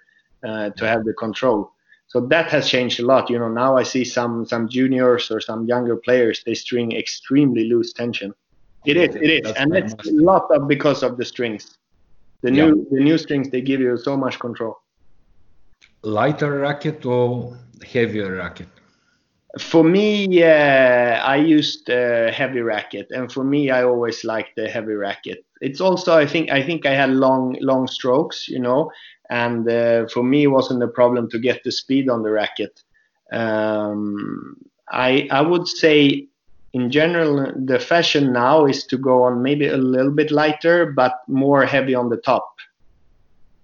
uh, 0.47 0.71
to 0.71 0.87
have 0.87 1.05
the 1.05 1.13
control. 1.15 1.73
So 2.09 2.21
that 2.29 2.51
has 2.51 2.69
changed 2.69 3.01
a 3.01 3.07
lot. 3.07 3.29
You 3.29 3.39
know, 3.39 3.49
now 3.49 3.77
I 3.77 3.83
see 3.83 4.05
some 4.05 4.47
some 4.47 4.69
juniors 4.69 5.31
or 5.31 5.41
some 5.41 5.67
younger 5.67 5.97
players 5.97 6.43
they 6.47 6.55
string 6.55 6.93
extremely 6.93 7.65
loose 7.69 7.93
tension. 7.93 8.33
It 8.85 8.97
is, 8.97 9.17
it 9.17 9.31
is, 9.31 9.41
That's 9.43 9.59
and 9.59 9.75
it's 9.75 9.95
a 10.09 10.13
lot 10.13 10.49
of 10.53 10.69
because 10.69 11.03
of 11.03 11.17
the 11.17 11.25
strings. 11.25 11.79
The 12.43 12.51
new 12.53 12.69
yeah. 12.69 12.85
the 12.93 13.01
new 13.03 13.19
strings 13.19 13.51
they 13.51 13.61
give 13.61 13.81
you 13.81 13.97
so 13.97 14.17
much 14.17 14.39
control. 14.39 14.79
Lighter 16.03 16.61
racket 16.61 17.05
or 17.05 17.59
heavier 17.85 18.37
racket? 18.37 18.69
For 19.59 19.83
me, 19.83 20.27
yeah, 20.29 21.23
I 21.25 21.37
used 21.37 21.89
a 21.89 22.31
heavy 22.31 22.61
racket, 22.61 23.11
and 23.11 23.33
for 23.33 23.43
me, 23.43 23.71
I 23.71 23.85
always 23.85 24.23
liked 24.23 24.57
the 24.57 24.69
heavy 24.69 24.93
racket. 24.93 25.45
It's 25.63 25.81
also, 25.81 26.17
I 26.17 26.27
think, 26.27 26.51
I 26.51 26.63
think 26.63 26.85
I 26.85 26.93
had 26.93 27.11
long, 27.11 27.57
long 27.61 27.87
strokes, 27.87 28.49
you 28.49 28.59
know, 28.59 28.91
and 29.31 29.69
uh, 29.69 30.09
for 30.09 30.23
me, 30.23 30.45
it 30.45 30.49
wasn't 30.49 30.83
a 30.83 30.89
problem 30.89 31.31
to 31.31 31.39
get 31.39 31.65
the 31.65 31.73
speed 31.73 32.11
on 32.11 32.23
the 32.23 32.31
racket. 32.31 32.83
Um, 33.33 34.57
I, 34.91 35.27
I 35.31 35.41
would 35.41 35.67
say 35.67 36.29
in 36.77 36.91
general, 36.91 37.53
the 37.57 37.79
fashion 37.79 38.35
now 38.35 38.67
is 38.67 38.85
to 38.85 38.99
go 38.99 39.23
on 39.23 39.43
maybe 39.43 39.67
a 39.67 39.79
little 39.79 40.11
bit 40.11 40.31
lighter, 40.31 40.93
but 40.93 41.15
more 41.27 41.65
heavy 41.65 41.95
on 41.95 42.11
the 42.11 42.19
top. 42.19 42.47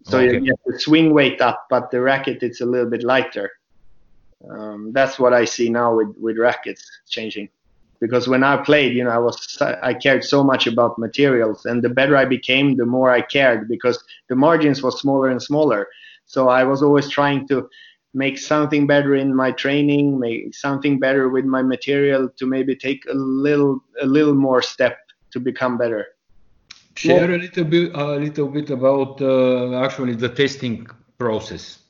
So 0.04 0.18
okay. 0.18 0.32
you 0.32 0.40
get 0.40 0.58
the 0.64 0.80
swing 0.80 1.12
weight 1.12 1.42
up, 1.42 1.66
but 1.68 1.90
the 1.90 2.00
racket 2.00 2.42
it's 2.42 2.62
a 2.62 2.66
little 2.66 2.88
bit 2.88 3.02
lighter. 3.02 3.50
Um, 4.50 4.92
that's 4.92 5.18
what 5.18 5.32
I 5.32 5.44
see 5.44 5.68
now 5.68 5.94
with, 5.96 6.14
with 6.18 6.38
rackets 6.38 6.84
changing. 7.08 7.48
Because 8.00 8.26
when 8.26 8.42
I 8.42 8.56
played, 8.56 8.96
you 8.96 9.04
know, 9.04 9.10
I 9.10 9.18
was 9.18 9.56
I 9.60 9.94
cared 9.94 10.24
so 10.24 10.42
much 10.42 10.66
about 10.66 10.98
materials, 10.98 11.66
and 11.66 11.82
the 11.82 11.88
better 11.88 12.16
I 12.16 12.24
became, 12.24 12.76
the 12.76 12.84
more 12.84 13.12
I 13.12 13.20
cared 13.20 13.68
because 13.68 14.02
the 14.28 14.34
margins 14.34 14.82
was 14.82 15.00
smaller 15.00 15.28
and 15.28 15.40
smaller. 15.40 15.86
So 16.26 16.48
I 16.48 16.64
was 16.64 16.82
always 16.82 17.08
trying 17.08 17.46
to 17.48 17.68
make 18.12 18.38
something 18.38 18.88
better 18.88 19.14
in 19.14 19.34
my 19.34 19.52
training, 19.52 20.18
make 20.18 20.54
something 20.54 20.98
better 20.98 21.28
with 21.28 21.44
my 21.44 21.62
material 21.62 22.28
to 22.28 22.46
maybe 22.46 22.74
take 22.74 23.04
a 23.06 23.14
little 23.14 23.84
a 24.00 24.06
little 24.06 24.34
more 24.34 24.62
step 24.62 24.98
to 25.30 25.38
become 25.38 25.78
better. 25.78 26.06
Share 26.96 27.30
a 27.30 27.38
little 27.38 27.64
bit 27.64 27.94
a 27.94 28.16
little 28.16 28.48
bit 28.48 28.70
about 28.70 29.22
uh, 29.22 29.80
actually 29.84 30.14
the 30.14 30.28
testing 30.28 30.88
process. 31.18 31.81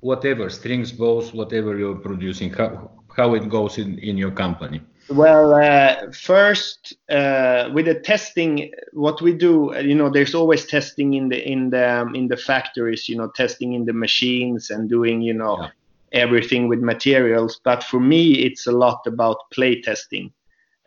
Whatever 0.00 0.48
strings, 0.50 0.92
balls, 0.92 1.32
whatever 1.32 1.76
you're 1.76 1.96
producing, 1.96 2.52
how 2.52 2.90
how 3.16 3.34
it 3.34 3.48
goes 3.48 3.78
in 3.78 3.98
in 3.98 4.16
your 4.16 4.30
company. 4.30 4.80
Well, 5.10 5.54
uh, 5.54 6.12
first 6.12 6.94
uh, 7.10 7.68
with 7.72 7.86
the 7.86 7.96
testing, 7.96 8.70
what 8.92 9.20
we 9.20 9.32
do, 9.32 9.74
you 9.82 9.94
know, 9.94 10.08
there's 10.08 10.36
always 10.36 10.66
testing 10.66 11.14
in 11.14 11.28
the 11.28 11.50
in 11.50 11.70
the 11.70 12.00
um, 12.00 12.14
in 12.14 12.28
the 12.28 12.36
factories, 12.36 13.08
you 13.08 13.16
know, 13.16 13.28
testing 13.28 13.72
in 13.74 13.84
the 13.84 13.92
machines 13.92 14.70
and 14.70 14.88
doing, 14.88 15.20
you 15.20 15.34
know, 15.34 15.58
yeah. 15.60 15.68
everything 16.12 16.68
with 16.68 16.80
materials. 16.80 17.60
But 17.64 17.82
for 17.82 17.98
me, 17.98 18.34
it's 18.34 18.68
a 18.68 18.72
lot 18.72 19.04
about 19.06 19.50
play 19.50 19.82
testing, 19.82 20.32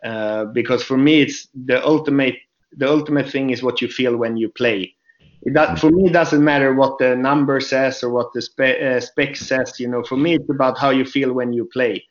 uh, 0.02 0.46
because 0.46 0.82
for 0.82 0.96
me, 0.96 1.20
it's 1.20 1.48
the 1.66 1.84
ultimate 1.86 2.36
the 2.72 2.88
ultimate 2.88 3.28
thing 3.28 3.50
is 3.50 3.62
what 3.62 3.82
you 3.82 3.88
feel 3.88 4.16
when 4.16 4.38
you 4.38 4.48
play. 4.48 4.94
That 5.46 5.78
for 5.78 5.90
me, 5.90 6.06
it 6.06 6.12
doesn't 6.12 6.42
matter 6.42 6.74
what 6.74 6.98
the 6.98 7.14
number 7.14 7.60
says 7.60 8.02
or 8.02 8.10
what 8.10 8.32
the 8.32 8.42
spe- 8.42 8.60
uh, 8.82 9.00
spec 9.00 9.36
says. 9.36 9.78
You 9.78 9.88
know, 9.88 10.02
for 10.02 10.16
me, 10.16 10.34
it's 10.36 10.48
about 10.48 10.78
how 10.78 10.90
you 10.90 11.04
feel 11.04 11.32
when 11.32 11.52
you 11.52 11.66
play 11.66 12.04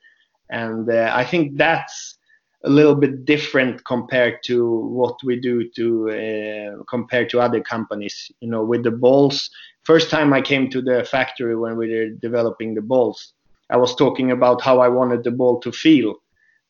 and 0.54 0.89
uh, 0.89 1.12
I 1.13 1.26
think 1.26 1.58
that's 1.58 2.17
a 2.63 2.69
little 2.69 2.96
bit 2.96 3.26
different 3.26 3.84
compared 3.86 4.41
to 4.43 4.65
what 4.65 5.15
we 5.24 5.39
do 5.39 5.69
to 5.76 6.10
uh, 6.12 6.84
compared 6.84 7.30
to 7.32 7.41
other 7.41 7.60
companies. 7.60 8.32
You 8.39 8.50
know, 8.50 8.63
with 8.63 8.84
the 8.84 8.91
balls, 8.91 9.50
first 9.84 10.10
time 10.10 10.32
I 10.32 10.41
came 10.41 10.69
to 10.69 10.82
the 10.82 11.04
factory 11.04 11.56
when 11.56 11.76
we 11.76 11.89
were 11.89 12.10
developing 12.10 12.76
the 12.76 12.82
balls, 12.82 13.34
I 13.69 13.78
was 13.78 13.96
talking 13.96 14.32
about 14.32 14.62
how 14.62 14.80
I 14.80 14.88
wanted 14.88 15.24
the 15.24 15.32
ball 15.32 15.60
to 15.62 15.72
feel 15.72 16.15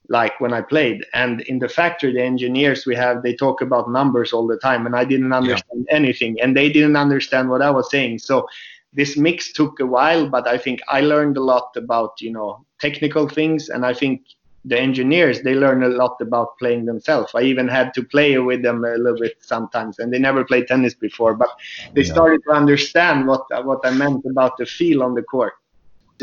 like 0.09 0.39
when 0.39 0.53
I 0.53 0.61
played. 0.61 1.05
And 1.13 1.41
in 1.41 1.59
the 1.59 1.69
factory, 1.69 2.13
the 2.13 2.21
engineers 2.21 2.85
we 2.85 2.95
have, 2.95 3.23
they 3.23 3.35
talk 3.35 3.61
about 3.61 3.89
numbers 3.89 4.33
all 4.33 4.47
the 4.47 4.57
time, 4.57 4.85
and 4.85 4.95
I 4.95 5.05
didn't 5.05 5.33
understand 5.33 5.85
yeah. 5.87 5.95
anything, 5.95 6.39
and 6.41 6.55
they 6.55 6.71
didn't 6.71 6.95
understand 6.95 7.49
what 7.49 7.61
I 7.61 7.71
was 7.71 7.89
saying. 7.89 8.19
So 8.19 8.47
this 8.93 9.17
mix 9.17 9.51
took 9.53 9.79
a 9.79 9.85
while, 9.85 10.29
but 10.29 10.47
I 10.47 10.57
think 10.57 10.81
I 10.87 11.01
learned 11.01 11.37
a 11.37 11.43
lot 11.43 11.75
about 11.75 12.19
you 12.19 12.31
know 12.31 12.65
technical 12.79 13.27
things, 13.27 13.69
and 13.69 13.85
I 13.85 13.93
think 13.93 14.21
the 14.65 14.79
engineers 14.79 15.41
they 15.41 15.55
learn 15.55 15.83
a 15.83 15.89
lot 15.89 16.15
about 16.21 16.57
playing 16.57 16.85
themselves. 16.85 17.31
I 17.35 17.41
even 17.41 17.67
had 17.67 17.93
to 17.95 18.03
play 18.03 18.37
with 18.37 18.61
them 18.61 18.85
a 18.85 18.95
little 18.95 19.19
bit 19.19 19.37
sometimes, 19.41 19.99
and 19.99 20.11
they 20.13 20.19
never 20.19 20.45
played 20.45 20.67
tennis 20.67 20.93
before, 20.93 21.33
but 21.33 21.49
they 21.93 22.03
yeah. 22.03 22.13
started 22.13 22.41
to 22.47 22.53
understand 22.53 23.27
what 23.27 23.43
what 23.65 23.79
I 23.83 23.91
meant 23.91 24.25
about 24.25 24.57
the 24.57 24.65
feel 24.65 25.03
on 25.03 25.15
the 25.15 25.23
court. 25.23 25.53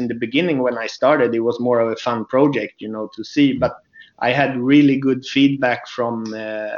In 0.00 0.08
the 0.08 0.14
beginning, 0.14 0.58
when 0.62 0.78
I 0.78 0.86
started, 0.86 1.34
it 1.34 1.40
was 1.40 1.60
more 1.60 1.78
of 1.80 1.92
a 1.92 1.96
fun 1.96 2.24
project, 2.24 2.74
you 2.78 2.88
know, 2.88 3.10
to 3.14 3.22
see, 3.22 3.52
but 3.52 3.74
I 4.20 4.32
had 4.32 4.58
really 4.58 4.96
good 4.96 5.24
feedback 5.24 5.88
from 5.88 6.34
uh, 6.34 6.68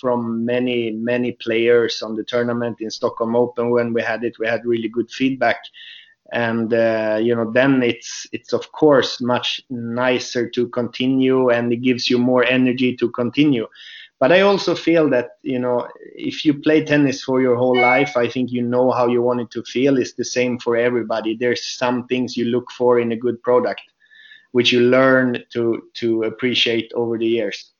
from 0.00 0.44
many 0.44 0.92
many 0.92 1.32
players 1.32 2.02
on 2.02 2.14
the 2.14 2.24
tournament 2.24 2.76
in 2.80 2.90
Stockholm 2.90 3.34
Open 3.34 3.70
when 3.70 3.92
we 3.92 4.02
had 4.02 4.22
it. 4.24 4.38
We 4.38 4.46
had 4.46 4.64
really 4.64 4.88
good 4.88 5.10
feedback, 5.10 5.60
and 6.32 6.72
uh, 6.72 7.18
you 7.20 7.34
know 7.34 7.50
then 7.50 7.82
it's 7.82 8.26
it's 8.32 8.52
of 8.52 8.70
course 8.72 9.20
much 9.20 9.60
nicer 9.70 10.48
to 10.50 10.68
continue, 10.68 11.50
and 11.50 11.72
it 11.72 11.82
gives 11.88 12.08
you 12.10 12.18
more 12.18 12.44
energy 12.44 12.96
to 12.96 13.10
continue. 13.10 13.66
But 14.20 14.32
I 14.32 14.40
also 14.40 14.74
feel 14.74 15.08
that 15.10 15.30
you 15.42 15.58
know 15.58 15.88
if 16.14 16.44
you 16.44 16.54
play 16.54 16.84
tennis 16.84 17.22
for 17.22 17.40
your 17.40 17.56
whole 17.56 17.78
life, 17.80 18.16
I 18.16 18.28
think 18.28 18.50
you 18.50 18.62
know 18.62 18.90
how 18.90 19.06
you 19.06 19.22
want 19.22 19.40
it 19.40 19.50
to 19.52 19.62
feel. 19.62 19.96
It's 19.96 20.14
the 20.14 20.24
same 20.24 20.58
for 20.58 20.76
everybody. 20.76 21.36
There's 21.36 21.64
some 21.76 22.06
things 22.06 22.36
you 22.36 22.46
look 22.46 22.70
for 22.72 22.98
in 22.98 23.12
a 23.12 23.16
good 23.16 23.40
product 23.42 23.82
which 24.52 24.72
you 24.72 24.80
learn 24.80 25.44
to 25.52 25.82
to 25.94 26.22
appreciate 26.24 26.92
over 26.94 27.18
the 27.18 27.26
years. 27.26 27.72